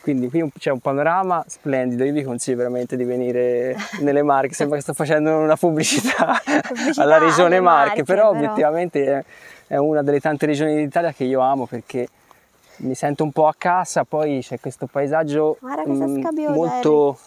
Quindi 0.01 0.29
qui 0.29 0.49
c'è 0.57 0.71
un 0.71 0.79
panorama 0.79 1.45
splendido, 1.49 2.05
io 2.05 2.13
vi 2.13 2.23
consiglio 2.23 2.59
veramente 2.59 2.97
di 2.97 3.03
venire 3.03 3.75
nelle 4.03 4.23
Marche, 4.23 4.55
sembra 4.55 4.77
che 4.77 4.83
sto 4.83 4.93
facendo 4.95 5.37
una 5.37 5.57
pubblicità, 5.57 6.41
Pubblicità 6.63 7.03
alla 7.03 7.19
regione 7.19 7.59
Marche, 7.59 7.87
Marche, 7.89 8.03
però, 8.05 8.31
però. 8.31 8.39
obiettivamente 8.39 9.05
è, 9.05 9.25
è 9.67 9.77
una 9.77 10.03
delle 10.03 10.21
tante 10.21 10.47
regioni 10.47 10.77
d'Italia 10.77 11.13
che 11.13 11.25
io 11.25 11.41
amo 11.41 11.67
perché 11.67 12.07
mi 12.79 12.95
sento 12.95 13.25
un 13.25 13.33
po' 13.33 13.49
a 13.49 13.55
casa, 13.57 14.05
poi 14.05 14.41
c'è 14.43 14.61
questo 14.61 14.87
paesaggio 14.87 15.57
Guarda 15.61 15.83
questa 15.83 16.07
mm, 16.07 16.53
molto... 16.53 17.19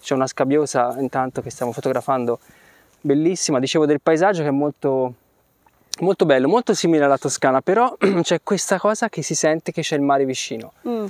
C'è 0.00 0.14
una 0.14 0.26
scabbiosa 0.26 0.94
intanto 0.98 1.42
che 1.42 1.50
stiamo 1.50 1.72
fotografando, 1.72 2.38
bellissima, 3.08 3.58
dicevo 3.58 3.86
del 3.86 4.00
paesaggio 4.02 4.42
che 4.42 4.48
è 4.48 4.52
molto, 4.52 5.14
molto 6.00 6.26
bello, 6.26 6.46
molto 6.48 6.74
simile 6.74 7.04
alla 7.04 7.16
Toscana, 7.16 7.62
però 7.62 7.96
c'è 8.20 8.40
questa 8.42 8.78
cosa 8.78 9.08
che 9.08 9.22
si 9.22 9.34
sente 9.34 9.72
che 9.72 9.80
c'è 9.80 9.96
il 9.96 10.02
mare 10.02 10.24
vicino. 10.26 10.72
Mm, 10.86 11.06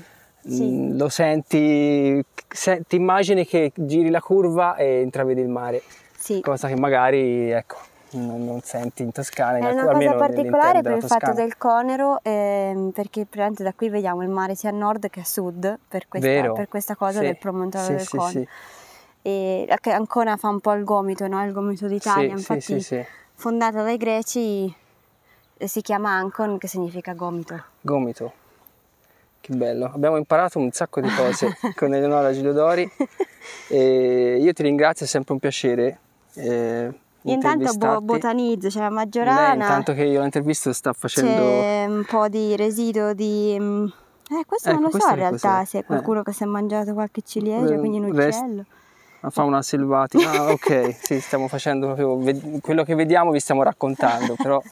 sì. 0.47 0.63
Mm, 0.65 0.97
Lo 0.97 1.09
senti, 1.09 2.25
se- 2.49 2.83
ti 2.87 2.97
immagini 2.97 3.45
che 3.45 3.73
giri 3.75 4.11
la 4.11 4.21
curva 4.21 4.77
e 4.77 5.01
intravedi 5.01 5.41
il 5.41 5.49
mare, 5.49 5.83
sì. 6.17 6.41
cosa 6.41 6.69
che 6.69 6.77
magari 6.77 7.51
ecco, 7.51 7.77
non, 8.13 8.45
non 8.45 8.61
senti 8.63 9.03
in 9.03 9.11
Toscana, 9.11 9.59
È 9.59 9.73
una 9.73 9.87
cosa 9.93 10.15
particolare 10.15 10.83
per 10.83 10.97
il 10.97 11.03
fatto 11.03 11.33
del 11.33 11.57
Conero, 11.59 12.21
ehm, 12.23 12.91
perché 12.93 13.23
praticamente 13.23 13.65
da 13.65 13.73
qui 13.75 13.89
vediamo 13.89 14.23
il 14.23 14.29
mare 14.29 14.55
sia 14.55 14.71
a 14.71 14.73
nord 14.73 15.11
che 15.11 15.21
a 15.21 15.25
sud, 15.25 15.79
per 15.89 16.07
questa, 16.07 16.53
per 16.53 16.69
questa 16.69 16.95
cosa 16.95 17.19
Sì, 17.19 17.25
del 17.27 17.37
promontorio 17.37 17.87
sì, 17.87 17.93
del 17.95 18.07
sì, 18.07 18.17
Conero. 18.17 18.47
E 19.23 19.67
che 19.81 19.91
Ancona 19.91 20.37
fa 20.37 20.49
un 20.49 20.61
po' 20.61 20.73
il 20.73 20.85
gomito, 20.85 21.27
no? 21.27 21.45
il 21.45 21.53
gomito 21.53 21.87
d'Italia, 21.87 22.29
Sì, 22.29 22.33
infatti 22.33 22.61
sì, 22.61 22.81
sì. 22.81 23.05
fondata 23.35 23.83
dai 23.83 23.97
greci 23.97 24.73
eh, 25.59 25.69
si 25.69 25.81
chiama 25.83 26.11
Ancon 26.13 26.57
che 26.59 26.69
significa 26.69 27.13
gomito. 27.15 27.63
Gomito. 27.81 28.33
Che 29.41 29.55
bello, 29.55 29.87
abbiamo 29.93 30.17
imparato 30.17 30.59
un 30.59 30.71
sacco 30.73 31.01
di 31.01 31.09
cose 31.15 31.57
con 31.77 31.95
Eleonora 31.95 32.33
Giliodori 32.33 32.91
e 33.69 34.39
io 34.41 34.53
ti 34.53 34.63
ringrazio, 34.63 35.05
è 35.07 35.09
sempre 35.09 35.33
un 35.35 35.39
piacere. 35.39 35.99
Eh, 36.35 36.93
intanto 37.23 37.75
bo- 37.75 38.01
botanizzo, 38.01 38.69
c'è 38.69 38.79
la 38.81 38.87
Lei, 38.87 38.95
maggiorana, 38.95 39.53
intanto 39.55 39.93
che 39.95 40.05
io 40.05 40.19
la 40.21 40.25
intervisto 40.25 40.73
sta 40.73 40.93
facendo... 40.93 41.43
c'è 41.43 41.85
un 41.87 42.05
po' 42.07 42.29
di 42.29 42.57
residuo 42.57 43.13
di... 43.13 43.57
mm, 43.59 43.85
Eh, 44.31 44.45
questo 44.47 44.71
non 44.73 44.85
Ecco, 44.85 44.97
lo 44.97 45.03
so 45.03 45.09
in 45.09 45.15
realtà 45.17 45.65
se 45.65 45.79
è 45.79 45.81
Eh. 45.81 45.85
qualcuno 45.85 46.23
che 46.23 46.33
si 46.33 46.43
è 46.43 46.47
mangiato 46.47 46.93
qualche 46.93 47.23
ciliegia, 47.23 47.75
Eh, 47.75 47.79
quindi 47.79 47.99
un 47.99 48.15
rest- 48.15 48.41
uccello. 48.43 48.65
La 49.21 49.31
fauna 49.31 49.63
selvatica. 49.63 50.31
Ah, 50.31 50.53
ok, 50.53 50.95
sì, 51.03 51.21
stiamo 51.21 51.49
facendo 51.49 51.93
proprio 51.93 52.61
quello 52.61 52.85
che 52.85 52.95
vediamo, 52.95 53.33
vi 53.33 53.41
stiamo 53.41 53.63
raccontando, 53.65 54.37
però 54.37 54.63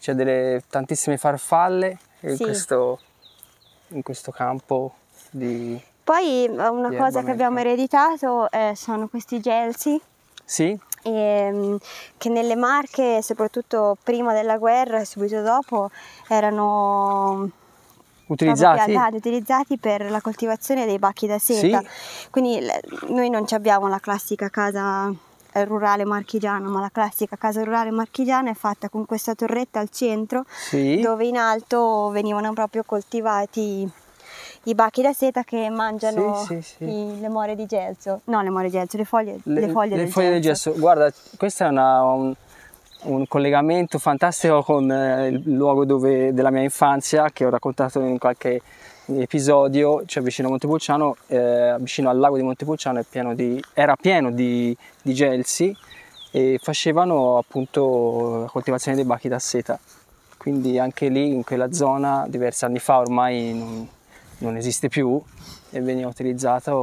c'è 0.00 0.14
delle 0.14 0.62
tantissime 0.68 1.16
farfalle 1.16 1.98
in, 2.20 2.36
Sì. 2.36 2.44
questo, 2.44 2.98
in 3.88 4.02
questo 4.02 4.32
campo 4.32 4.92
di... 5.30 5.80
Poi 6.02 6.44
eh, 6.46 6.68
una 6.68 6.88
Di 6.88 6.96
cosa 6.96 7.22
che 7.22 7.30
abbiamo 7.30 7.58
ereditato 7.60 8.50
eh, 8.50 8.72
sono 8.74 9.08
questi 9.08 9.40
gelsi 9.40 10.00
Sì? 10.44 10.76
ehm, 11.02 11.78
che 12.16 12.28
nelle 12.28 12.56
Marche, 12.56 13.22
soprattutto 13.22 13.96
prima 14.02 14.32
della 14.32 14.58
guerra 14.58 15.00
e 15.00 15.04
subito 15.04 15.42
dopo, 15.42 15.90
erano 16.28 17.50
Utilizzati? 18.26 18.84
piantati, 18.90 19.16
utilizzati 19.16 19.78
per 19.78 20.10
la 20.10 20.20
coltivazione 20.20 20.84
dei 20.86 20.98
bacchi 20.98 21.26
da 21.26 21.38
seta. 21.38 21.82
Quindi 22.30 22.60
l- 22.60 23.12
noi 23.12 23.30
non 23.30 23.44
abbiamo 23.50 23.86
la 23.88 23.98
classica 24.00 24.48
casa 24.48 25.12
eh, 25.52 25.64
rurale 25.64 26.04
marchigiana, 26.04 26.68
ma 26.68 26.80
la 26.80 26.90
classica 26.92 27.36
casa 27.36 27.62
rurale 27.62 27.90
marchigiana 27.90 28.50
è 28.50 28.54
fatta 28.54 28.88
con 28.88 29.06
questa 29.06 29.34
torretta 29.34 29.78
al 29.80 29.90
centro 29.90 30.44
Sì. 30.48 31.00
dove 31.00 31.24
in 31.26 31.36
alto 31.36 32.10
venivano 32.10 32.52
proprio 32.52 32.82
coltivati 32.84 33.88
i 34.64 34.74
bachi 34.74 35.00
da 35.00 35.12
seta 35.12 35.44
che 35.44 35.70
mangiano 35.70 36.44
Sì, 36.44 36.60
sì, 36.60 36.74
sì. 36.78 36.84
i- 36.84 37.20
le 37.20 37.28
more 37.28 37.54
di 37.54 37.66
gelso, 37.66 38.22
no 38.24 38.42
le 38.42 38.50
more 38.50 38.64
di 38.66 38.72
gelso, 38.72 38.96
le 38.96 39.04
foglie, 39.04 39.38
le, 39.44 39.60
Le, 39.60 39.68
foglie, 39.68 39.96
le 39.96 40.02
del, 40.02 40.10
foglie 40.12 40.30
del 40.30 40.40
gelso. 40.42 40.70
gesso. 40.70 40.80
Guarda, 40.80 41.12
questo 41.36 41.62
è 41.64 41.68
una- 41.68 42.02
un, 42.02 42.34
un 43.02 43.26
collegamento 43.28 43.98
fantastico 43.98 44.62
con 44.62 44.90
eh, 44.90 45.28
il 45.28 45.42
luogo 45.54 45.84
dove- 45.84 46.32
della 46.32 46.50
mia 46.50 46.62
infanzia 46.62 47.30
che 47.32 47.44
ho 47.44 47.50
raccontato 47.50 48.00
in 48.00 48.18
qualche 48.18 48.60
episodio, 49.06 50.04
cioè 50.06 50.22
vicino 50.22 50.48
a 50.48 50.50
Montepulciano, 50.50 51.16
eh, 51.28 51.76
vicino 51.78 52.10
al 52.10 52.18
lago 52.18 52.36
di 52.36 52.42
Montepulciano 52.42 53.04
pieno 53.08 53.34
di- 53.34 53.62
era 53.74 53.94
pieno 53.96 54.30
di, 54.32 54.76
di 55.02 55.14
gelsi 55.14 55.74
e 56.32 56.58
facevano 56.60 57.38
appunto 57.38 58.40
la 58.42 58.46
coltivazione 58.48 58.96
dei 58.96 59.06
bachi 59.06 59.28
da 59.28 59.38
seta. 59.38 59.78
Quindi 60.36 60.78
anche 60.78 61.08
lì, 61.08 61.32
in 61.32 61.44
quella 61.44 61.72
zona, 61.72 62.26
diversi 62.28 62.64
anni 62.64 62.78
fa 62.78 62.98
ormai 62.98 63.54
non, 63.54 63.88
non 64.38 64.56
esiste 64.56 64.88
più 64.88 65.20
e 65.70 65.80
veniva 65.80 66.08
utilizzata 66.08 66.74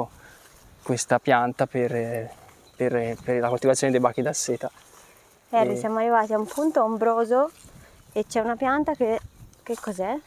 questa 0.82 1.20
pianta 1.20 1.66
per, 1.68 2.30
per- 2.76 3.16
per 3.24 3.40
la 3.40 3.50
coltivazione 3.50 3.92
dei 3.92 4.02
bachi 4.02 4.22
da 4.22 4.34
seta. 4.34 4.72
Harry, 5.54 5.74
E- 5.74 5.78
siamo 5.78 6.00
arrivati 6.00 6.34
a 6.34 6.38
un 6.40 6.46
punto 6.46 6.84
ombroso 6.84 7.52
e 8.12 8.26
c'è 8.26 8.40
una 8.40 8.56
pianta 8.56 8.94
che... 8.94 9.20
che 9.62 9.76
cos'è? 9.80 10.18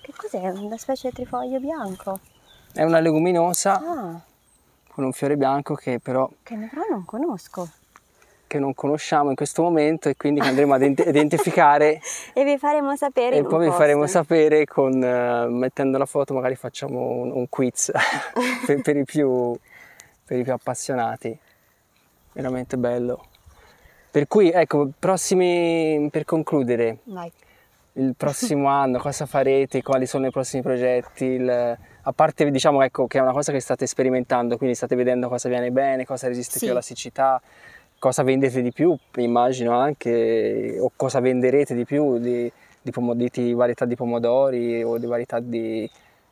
Che 0.00 0.12
cos'è? 0.16 0.48
Una 0.50 0.76
specie 0.76 1.08
di 1.08 1.14
trifoglio 1.14 1.58
bianco. 1.60 2.18
È 2.72 2.82
una 2.82 3.00
leguminosa 3.00 3.74
Ah, 3.74 4.20
con 4.92 5.04
un 5.04 5.12
fiore 5.12 5.36
bianco 5.36 5.74
che 5.74 6.00
però 6.00 6.28
che 6.42 6.54
però 6.70 6.82
non 6.90 7.04
conosco. 7.04 7.68
che 8.46 8.58
non 8.58 8.74
conosciamo 8.74 9.30
in 9.30 9.36
questo 9.36 9.62
momento 9.62 10.08
e 10.08 10.16
quindi 10.16 10.40
andremo 10.40 10.74
ad 10.74 10.82
identificare 10.82 12.00
e 12.34 12.44
vi 12.44 12.58
faremo 12.58 12.96
sapere 12.96 13.36
e 13.36 13.42
poi 13.44 13.68
vi 13.68 13.74
faremo 13.74 14.06
sapere 14.06 14.64
con 14.64 14.92
uh, 14.94 15.50
mettendo 15.50 15.98
la 15.98 16.06
foto 16.06 16.34
magari 16.34 16.56
facciamo 16.56 17.00
un, 17.00 17.30
un 17.32 17.48
quiz 17.48 17.90
per, 18.66 18.80
per, 18.82 18.96
i 18.96 19.04
più, 19.04 19.56
per 20.24 20.38
i 20.38 20.42
più 20.42 20.52
appassionati 20.52 21.36
veramente 22.32 22.76
bello 22.76 23.24
per 24.10 24.26
cui 24.26 24.50
ecco 24.50 24.90
prossimi 24.98 26.08
per 26.10 26.24
concludere 26.24 26.98
Vai. 27.04 27.30
il 27.94 28.14
prossimo 28.16 28.68
anno 28.70 28.98
cosa 28.98 29.26
farete 29.26 29.82
quali 29.82 30.06
sono 30.06 30.26
i 30.26 30.30
prossimi 30.30 30.62
progetti 30.62 31.24
il, 31.24 31.48
a 31.48 32.12
parte 32.12 32.50
diciamo 32.50 32.82
ecco 32.82 33.06
che 33.06 33.18
è 33.18 33.20
una 33.20 33.32
cosa 33.32 33.52
che 33.52 33.60
state 33.60 33.86
sperimentando 33.86 34.56
quindi 34.56 34.74
state 34.74 34.94
vedendo 34.94 35.28
cosa 35.28 35.48
viene 35.48 35.70
bene 35.70 36.04
cosa 36.04 36.28
resiste 36.28 36.58
sì. 36.58 36.64
più 36.64 36.70
alla 36.70 36.82
siccità 36.82 37.40
cosa 37.98 38.22
vendete 38.22 38.62
di 38.62 38.72
più, 38.72 38.96
immagino 39.16 39.78
anche, 39.78 40.76
o 40.80 40.90
cosa 40.94 41.20
venderete 41.20 41.74
di 41.74 41.84
più 41.84 42.18
di, 42.18 42.50
di, 42.80 42.90
pom- 42.90 43.14
di 43.14 43.52
varietà 43.52 43.84
di 43.84 43.96
pomodori 43.96 44.82
o 44.82 44.98
di 44.98 45.06
varietà 45.06 45.40
di, 45.40 45.88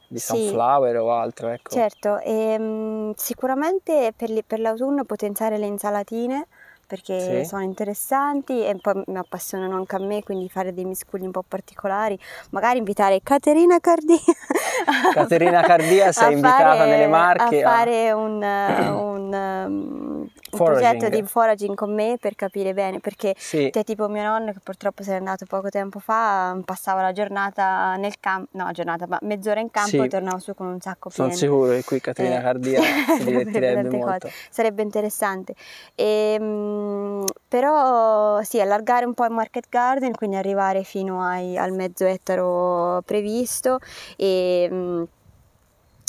di 0.07 0.19
sunflower 0.19 0.93
sì, 0.93 0.97
o 0.97 1.13
altro. 1.13 1.49
Ecco. 1.49 1.71
Certo, 1.71 2.19
e, 2.21 2.57
um, 2.59 3.13
sicuramente 3.17 4.13
per, 4.17 4.31
per 4.47 4.61
l'autunno 4.61 5.05
potenziare 5.05 5.59
le 5.59 5.67
insalatine 5.67 6.47
perché 6.87 7.43
sì. 7.43 7.45
sono 7.45 7.63
interessanti 7.63 8.65
e 8.65 8.77
poi 8.81 9.03
mi 9.07 9.19
appassionano 9.19 9.77
anche 9.77 9.97
a 9.97 9.99
me, 9.99 10.23
quindi 10.23 10.49
fare 10.49 10.73
dei 10.73 10.85
miscugli 10.85 11.25
un 11.25 11.33
po' 11.33 11.45
particolari, 11.47 12.19
magari 12.51 12.79
invitare 12.79 13.21
Caterina 13.23 13.79
Cardia. 13.81 14.17
Caterina 15.13 15.63
Cardia 15.63 16.13
sei 16.13 16.35
invitata 16.35 16.77
fare, 16.77 16.91
nelle 16.91 17.09
Marche 17.09 17.63
a 17.63 17.69
fare 17.69 18.13
un, 18.13 18.43
un, 18.43 19.33
um, 19.33 20.29
un 20.29 20.31
progetto 20.51 21.09
di 21.09 21.23
foraging 21.23 21.75
con 21.75 21.93
me 21.93 22.17
per 22.21 22.35
capire 22.35 22.73
bene, 22.73 23.01
perché 23.01 23.35
sì. 23.37 23.71
te 23.71 23.83
tipo 23.83 24.09
mio 24.09 24.23
nonno 24.23 24.53
che 24.53 24.61
purtroppo 24.63 25.03
se 25.03 25.13
n'è 25.13 25.17
andato 25.17 25.45
poco 25.47 25.69
tempo 25.69 25.99
fa, 25.99 26.57
passava 26.65 27.03
la 27.03 27.13
giornata 27.13 27.97
nel 27.97 28.15
campo, 28.21 28.49
no 28.53 28.71
giornata, 28.73 29.07
ma 29.09 29.19
mezz'ora 29.23 29.61
in 29.61 29.71
campo 29.71 29.91
sì. 29.91 29.99
e 29.99 30.09
tornava 30.09 30.39
su 30.39 30.55
con 30.55 30.67
un 30.67 30.81
sacco 30.81 31.11
pieno. 31.11 31.33
Sono 31.33 31.41
sicuro 31.41 31.71
che 31.73 31.85
qui 31.85 32.01
Caterina 32.01 32.39
eh. 32.39 32.43
Cardia 32.43 32.81
si 33.19 33.25
divertirebbe 33.25 33.91
molto. 33.91 34.29
Cose. 34.29 34.33
Sarebbe 34.51 34.83
interessante. 34.83 35.55
E, 35.95 36.37
ehm, 36.39 36.76
però 37.49 38.43
sì, 38.43 38.61
allargare 38.61 39.05
un 39.05 39.15
po' 39.15 39.25
il 39.25 39.31
market 39.33 39.67
garden, 39.69 40.13
quindi 40.13 40.37
arrivare 40.37 40.83
fino 40.83 41.23
ai, 41.23 41.57
al 41.57 41.73
mezzo 41.73 42.05
ettaro 42.05 43.03
previsto 43.05 43.79
e 44.17 44.69
mm, 44.71 45.03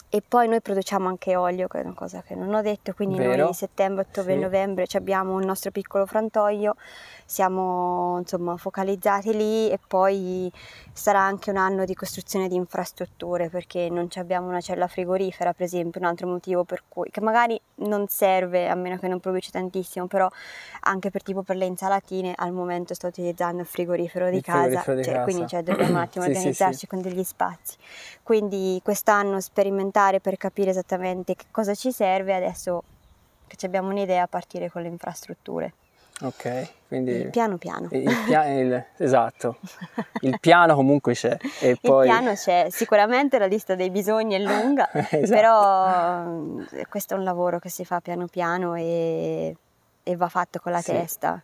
e 0.10 0.24
poi 0.26 0.48
noi 0.48 0.62
produciamo 0.62 1.10
anche 1.10 1.36
olio, 1.36 1.68
che 1.68 1.82
è 1.82 1.84
una 1.84 1.94
cosa 1.94 2.22
che 2.22 2.34
non 2.34 2.54
ho 2.54 2.62
detto, 2.62 2.94
quindi 2.94 3.18
Vero? 3.18 3.44
noi 3.44 3.54
settembre, 3.54 4.06
ottobre 4.08 4.36
Sì. 4.36 4.40
novembre 4.40 4.86
abbiamo 4.94 5.38
il 5.40 5.46
nostro 5.46 5.70
piccolo 5.70 6.06
frantoio, 6.06 6.76
siamo 7.28 8.20
insomma 8.20 8.56
focalizzati 8.56 9.36
lì 9.36 9.70
e 9.70 9.78
poi 9.86 10.50
sarà 10.94 11.20
anche 11.20 11.50
un 11.50 11.58
anno 11.58 11.84
di 11.84 11.94
costruzione 11.94 12.48
di 12.48 12.56
infrastrutture 12.56 13.50
perché 13.50 13.90
non 13.90 14.08
abbiamo 14.16 14.48
una 14.48 14.62
cella 14.62 14.88
frigorifera, 14.88 15.52
per 15.54 15.66
esempio, 15.66 16.00
un 16.00 16.08
altro 16.08 16.26
motivo 16.26 16.64
per 16.64 16.84
cui, 16.88 17.10
che 17.12 17.20
magari 17.20 17.60
non 17.76 18.08
serve 18.08 18.70
a 18.70 18.76
meno 18.76 18.98
che 18.98 19.10
non 19.10 19.20
produce 19.20 19.52
tantissimo, 19.52 20.08
però 20.08 20.30
anche 20.84 21.12
per 21.12 21.22
tipo 21.22 21.44
per 21.44 21.58
le 21.58 21.66
insalatine 21.66 22.34
al 22.36 22.54
momento 22.54 22.94
sto 22.94 23.08
utilizzando 23.08 23.62
il 23.62 23.68
frigorifero 23.68 24.30
di 24.30 24.38
Il 24.38 24.42
casa, 24.44 24.80
frigorifero 24.80 24.96
di 24.96 25.04
cioè, 25.04 25.14
casa. 25.14 25.24
quindi 25.26 25.48
cioè, 25.48 25.64
dobbiamo 25.64 25.92
un 25.92 25.98
attimo 26.08 26.24
Sì, 26.24 26.32
sì, 26.32 26.38
organizzarci 26.38 26.80
sì. 26.80 26.88
con 26.88 27.02
degli 27.02 27.24
spazi. 27.24 27.76
Quindi 28.24 28.80
quest'anno 28.82 29.42
sperimentare 29.42 30.22
per 30.22 30.38
capire 30.38 30.70
esattamente 30.70 31.36
che 31.36 31.46
cosa 31.52 31.76
ci 31.76 31.92
serve, 31.92 32.34
adesso 32.34 32.84
che 33.48 33.58
ci 33.58 33.66
abbiamo 33.66 33.90
un'idea 33.90 34.26
partire 34.28 34.72
con 34.72 34.82
le 34.82 34.88
infrastrutture. 34.88 35.74
Ok, 36.22 36.70
quindi 36.88 37.28
Piano 37.30 37.58
piano. 37.58 37.90
il 37.92 38.12
pia- 38.26 38.48
il- 38.48 38.86
esatto, 38.98 39.58
il 40.22 40.38
piano 40.42 40.74
comunque 40.74 41.14
c'è 41.14 41.38
e 41.62 41.70
Il 41.70 41.80
poi 41.80 42.08
piano 42.08 42.34
c'è, 42.34 42.68
sicuramente 42.72 43.38
la 43.38 43.46
lista 43.46 43.76
dei 43.76 43.92
bisogni 43.92 44.34
è 44.34 44.40
lunga, 44.40 44.90
Esatto. 45.12 45.28
però 45.30 46.64
eh, 46.72 46.88
questo 46.88 47.14
è 47.14 47.18
un 47.18 47.24
lavoro 47.24 47.60
che 47.60 47.70
si 47.70 47.86
fa 47.86 48.00
piano 48.00 48.26
piano 48.26 48.74
e, 48.74 49.56
e 50.02 50.16
va 50.16 50.28
fatto 50.28 50.60
con 50.60 50.72
la 50.72 50.82
Sì. 50.82 50.92
testa. 50.92 51.40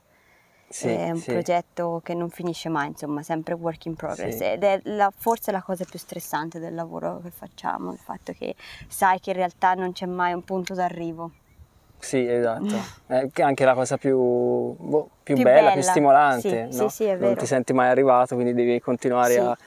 Sì, 0.67 0.87
è 0.87 1.11
un 1.11 1.17
sì. 1.17 1.31
progetto 1.31 2.01
che 2.03 2.15
non 2.15 2.31
finisce 2.31 2.67
mai, 2.67 2.87
insomma, 2.87 3.21
sempre 3.21 3.53
work 3.53 3.85
in 3.85 3.93
progress. 3.93 4.37
Sì. 4.37 4.43
Ed 4.43 4.63
è 4.63 4.79
la- 4.85 5.11
forse 5.15 5.51
la 5.51 5.61
cosa 5.61 5.85
più 5.87 5.99
stressante 5.99 6.57
del 6.57 6.73
lavoro 6.73 7.19
che 7.21 7.29
facciamo, 7.29 7.91
il 7.91 7.99
fatto 7.99 8.33
che 8.33 8.55
sai 8.87 9.19
che 9.19 9.29
in 9.29 9.35
realtà 9.35 9.75
non 9.75 9.91
c'è 9.91 10.07
mai 10.07 10.33
un 10.33 10.43
punto 10.43 10.73
d'arrivo. 10.73 11.29
Sì, 12.03 12.27
esatto. 12.27 12.75
È 13.07 13.27
che 13.31 13.41
anche 13.43 13.63
la 13.65 13.73
cosa 13.73 13.97
più, 13.97 14.17
boh, 14.17 15.09
più 15.23 15.35
Più 15.35 15.43
bella, 15.43 15.71
più 15.71 15.79
bella. 15.79 15.91
stimolante, 15.91 16.67
Sì, 16.69 16.77
no? 16.77 16.89
sì, 16.89 16.95
sì, 16.95 17.03
è 17.05 17.11
Non 17.17 17.29
vero. 17.29 17.39
ti 17.39 17.45
senti 17.45 17.73
mai 17.73 17.89
arrivato, 17.89 18.35
quindi 18.35 18.53
devi 18.53 18.79
continuare 18.81 19.33
Sì. 19.33 19.39
a, 19.39 19.57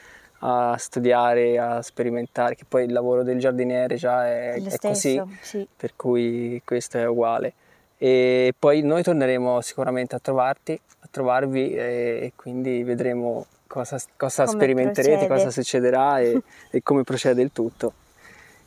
a 0.72 0.76
studiare, 0.76 1.58
a 1.58 1.80
sperimentare, 1.82 2.54
che 2.54 2.64
poi 2.68 2.84
il 2.84 2.92
lavoro 2.92 3.22
del 3.22 3.38
giardiniere 3.38 3.96
già 3.96 4.26
è, 4.26 4.62
è 4.62 4.76
così, 4.78 5.20
sì. 5.40 5.66
per 5.74 5.92
cui 5.96 6.60
questo 6.64 6.98
è 6.98 7.06
uguale. 7.06 7.54
E 7.98 8.52
poi 8.58 8.82
noi 8.82 9.02
torneremo 9.02 9.62
sicuramente 9.62 10.14
a 10.14 10.18
trovarti, 10.18 10.78
a 11.00 11.08
trovarvi 11.10 11.74
e, 11.74 12.32
quindi 12.36 12.82
vedremo 12.82 13.46
cosa, 13.66 13.98
cosa 14.16 14.46
sperimenterete, 14.46 15.24
procede. 15.26 15.34
cosa 15.34 15.50
succederà 15.50 16.20
e, 16.20 16.42
e 16.70 16.82
come 16.82 17.02
procede 17.04 17.40
il 17.40 17.50
tutto. 17.52 17.92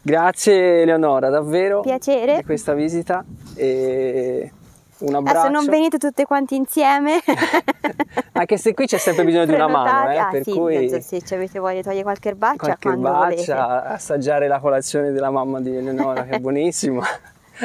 Grazie 0.01 0.81
Eleonora, 0.83 1.29
davvero 1.29 1.81
Piacere. 1.81 2.37
di 2.37 2.43
questa 2.43 2.73
visita 2.73 3.23
e 3.55 4.51
un 4.99 5.15
abbraccio. 5.15 5.39
Adesso 5.39 5.53
non 5.53 5.65
venite 5.65 5.97
tutte 5.97 6.25
quanti 6.25 6.55
insieme. 6.55 7.19
Anche 8.33 8.57
se 8.57 8.73
qui 8.73 8.85
c'è 8.85 8.97
sempre 8.97 9.25
bisogno 9.25 9.45
di 9.45 9.53
una 9.53 9.67
mano, 9.67 10.05
Prenotate. 10.05 10.13
eh, 10.15 10.19
ah, 10.19 10.29
per 10.29 10.43
sì, 10.43 10.51
cui 10.51 11.01
sì, 11.01 11.25
ci 11.25 11.33
avete 11.33 11.59
voglia 11.59 11.75
di 11.75 11.83
togliere 11.83 12.03
qualche 12.03 12.29
erbaccia 12.29 12.57
qualche 12.57 12.87
quando 12.87 13.11
volete. 13.11 13.51
assaggiare 13.53 14.47
la 14.47 14.59
colazione 14.59 15.11
della 15.11 15.29
mamma 15.31 15.59
di 15.59 15.75
Eleonora 15.75 16.23
che 16.23 16.31
è 16.31 16.39
buonissima 16.39 17.05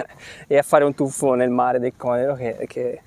e 0.49 0.59
a 0.59 0.63
fare 0.63 0.85
un 0.85 0.95
tuffo 0.95 1.35
nel 1.35 1.51
mare 1.51 1.79
del 1.79 1.93
Conero 1.97 2.35
che, 2.35 2.57
che- 2.69 3.01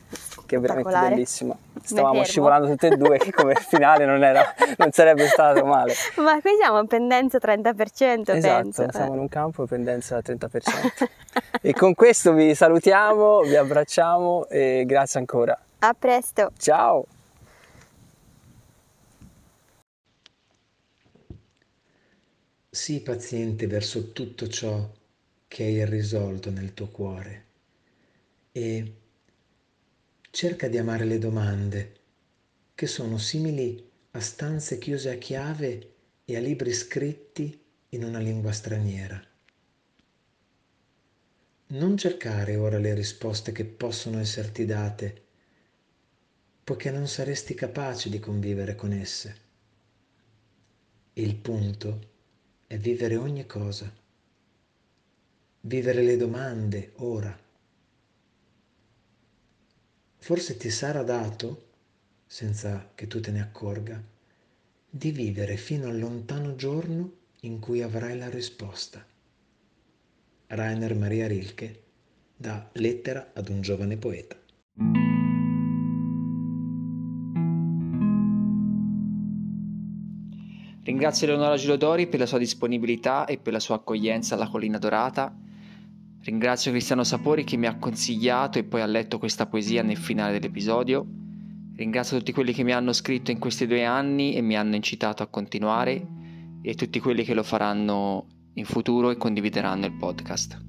che 0.46 0.56
è 0.56 0.60
veramente 0.60 0.98
bellissima. 1.10 1.56
Stavamo 1.88 2.24
scivolando 2.24 2.68
tutte 2.68 2.88
e 2.88 2.98
due 2.98 3.18
che 3.18 3.32
come 3.32 3.56
finale 3.56 4.06
non, 4.06 4.22
era- 4.24 4.54
non 4.78 4.92
sarebbe 4.92 5.26
stato 5.28 5.64
male. 5.66 5.94
Ma 6.18 6.40
qui 6.42 6.52
siamo 6.60 6.80
in 6.80 6.88
pendenza 6.88 7.38
30%, 7.38 8.36
Esatto, 8.36 8.62
penso. 8.62 8.88
siamo 8.92 9.12
eh. 9.12 9.16
in 9.16 9.20
un 9.20 9.30
campo 9.30 9.66
pendenza 9.66 10.18
al 10.18 10.24
30%. 10.26 11.08
e 11.62 11.74
con 11.74 11.94
questo 11.94 12.34
vi 12.34 12.54
salutiamo, 12.54 13.42
vi 13.42 13.56
abbracciamo 13.56 14.48
e 14.50 14.84
grazie 14.86 15.20
ancora. 15.20 15.58
A 15.80 15.96
presto. 15.98 16.52
Ciao! 16.58 17.06
Sii 22.70 23.00
paziente 23.00 23.66
verso 23.66 24.12
tutto 24.12 24.48
ciò 24.50 24.88
che 25.48 25.64
è 25.64 25.68
irrisolto 25.68 26.52
nel 26.52 26.74
tuo 26.74 26.88
cuore 26.90 27.46
e 28.52 28.94
cerca 30.30 30.68
di 30.68 30.78
amare 30.78 31.06
le 31.06 31.18
domande 31.18 31.96
che 32.76 32.86
sono 32.88 33.18
simili 33.18 33.90
a 34.12 34.20
stanze 34.20 34.78
chiuse 34.78 35.10
a 35.10 35.18
chiave 35.18 35.94
e 36.26 36.36
a 36.36 36.40
libri 36.40 36.74
scritti 36.74 37.60
in 37.90 38.04
una 38.04 38.20
lingua 38.20 38.52
straniera. 38.52 39.20
Non 41.70 41.98
cercare 41.98 42.56
ora 42.56 42.78
le 42.78 42.94
risposte 42.94 43.52
che 43.52 43.66
possono 43.66 44.20
esserti 44.20 44.66
date, 44.66 45.24
poiché 46.64 46.92
non 46.92 47.08
saresti 47.08 47.54
capace 47.54 48.10
di 48.10 48.20
convivere 48.20 48.76
con 48.76 48.92
esse. 48.92 49.36
Il 51.14 51.36
punto 51.36 52.10
è 52.68 52.78
vivere 52.78 53.16
ogni 53.16 53.46
cosa, 53.46 53.92
vivere 55.62 56.04
le 56.04 56.18
domande 56.18 56.92
ora. 56.98 57.47
Forse 60.20 60.58
ti 60.58 60.70
sarà 60.70 61.04
dato, 61.04 61.66
senza 62.26 62.92
che 62.94 63.08
tu 63.08 63.20
te 63.20 63.32
ne 63.32 63.42
accorga, 63.42 64.02
di 64.90 65.12
vivere 65.12 65.58
fino 65.58 65.88
al 65.88 66.00
lontano 66.00 66.56
giorno 66.56 67.14
in 67.42 67.60
cui 67.60 67.82
avrai 67.82 68.18
la 68.18 68.30
risposta. 68.30 69.06
Rainer 70.48 70.96
Maria 70.96 71.28
Rilke 71.28 71.84
da 72.36 72.70
Lettera 72.74 73.32
ad 73.34 73.50
un 73.50 73.62
giovane 73.62 73.98
poeta. 73.98 74.36
Ringrazio 80.84 81.28
Eleonora 81.28 81.58
Gilodori 81.58 82.08
per 82.08 82.20
la 82.20 82.26
sua 82.26 82.38
disponibilità 82.38 83.26
e 83.26 83.38
per 83.38 83.52
la 83.52 83.60
sua 83.60 83.76
accoglienza 83.76 84.36
alla 84.36 84.48
Collina 84.48 84.78
Dorata. 84.78 85.36
Ringrazio 86.28 86.72
Cristiano 86.72 87.06
Sapori 87.06 87.46
che 87.46 87.56
mi 87.56 87.68
ha 87.68 87.78
consigliato 87.78 88.60
e 88.60 88.66
poi 88.66 88.82
ha 88.82 88.86
letto 88.86 89.18
questa 89.18 89.46
poesia 89.46 89.82
nel 89.82 89.96
finale 89.96 90.34
dell'episodio. 90.34 91.08
Ringrazio 91.74 92.18
tutti 92.18 92.34
quelli 92.34 92.52
che 92.52 92.64
mi 92.64 92.74
hanno 92.74 92.92
scritto 92.92 93.32
in 93.32 93.40
questi 93.40 93.66
due 93.66 93.86
anni 93.86 94.36
e 94.36 94.42
mi 94.42 94.58
hanno 94.58 94.76
incitato 94.76 95.24
a 95.24 95.28
continuare 95.28 96.06
e 96.62 96.74
tutti 96.74 97.00
quelli 97.00 97.24
che 97.24 97.34
lo 97.34 97.44
faranno 97.44 98.28
in 98.56 98.66
futuro 98.66 99.10
e 99.10 99.16
condivideranno 99.16 99.86
il 99.86 99.94
podcast. 99.94 100.62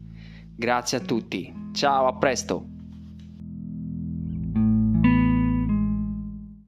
Grazie 0.55 0.99
a 0.99 1.01
tutti, 1.01 1.53
ciao, 1.73 2.07
a 2.07 2.15
presto! 2.15 2.78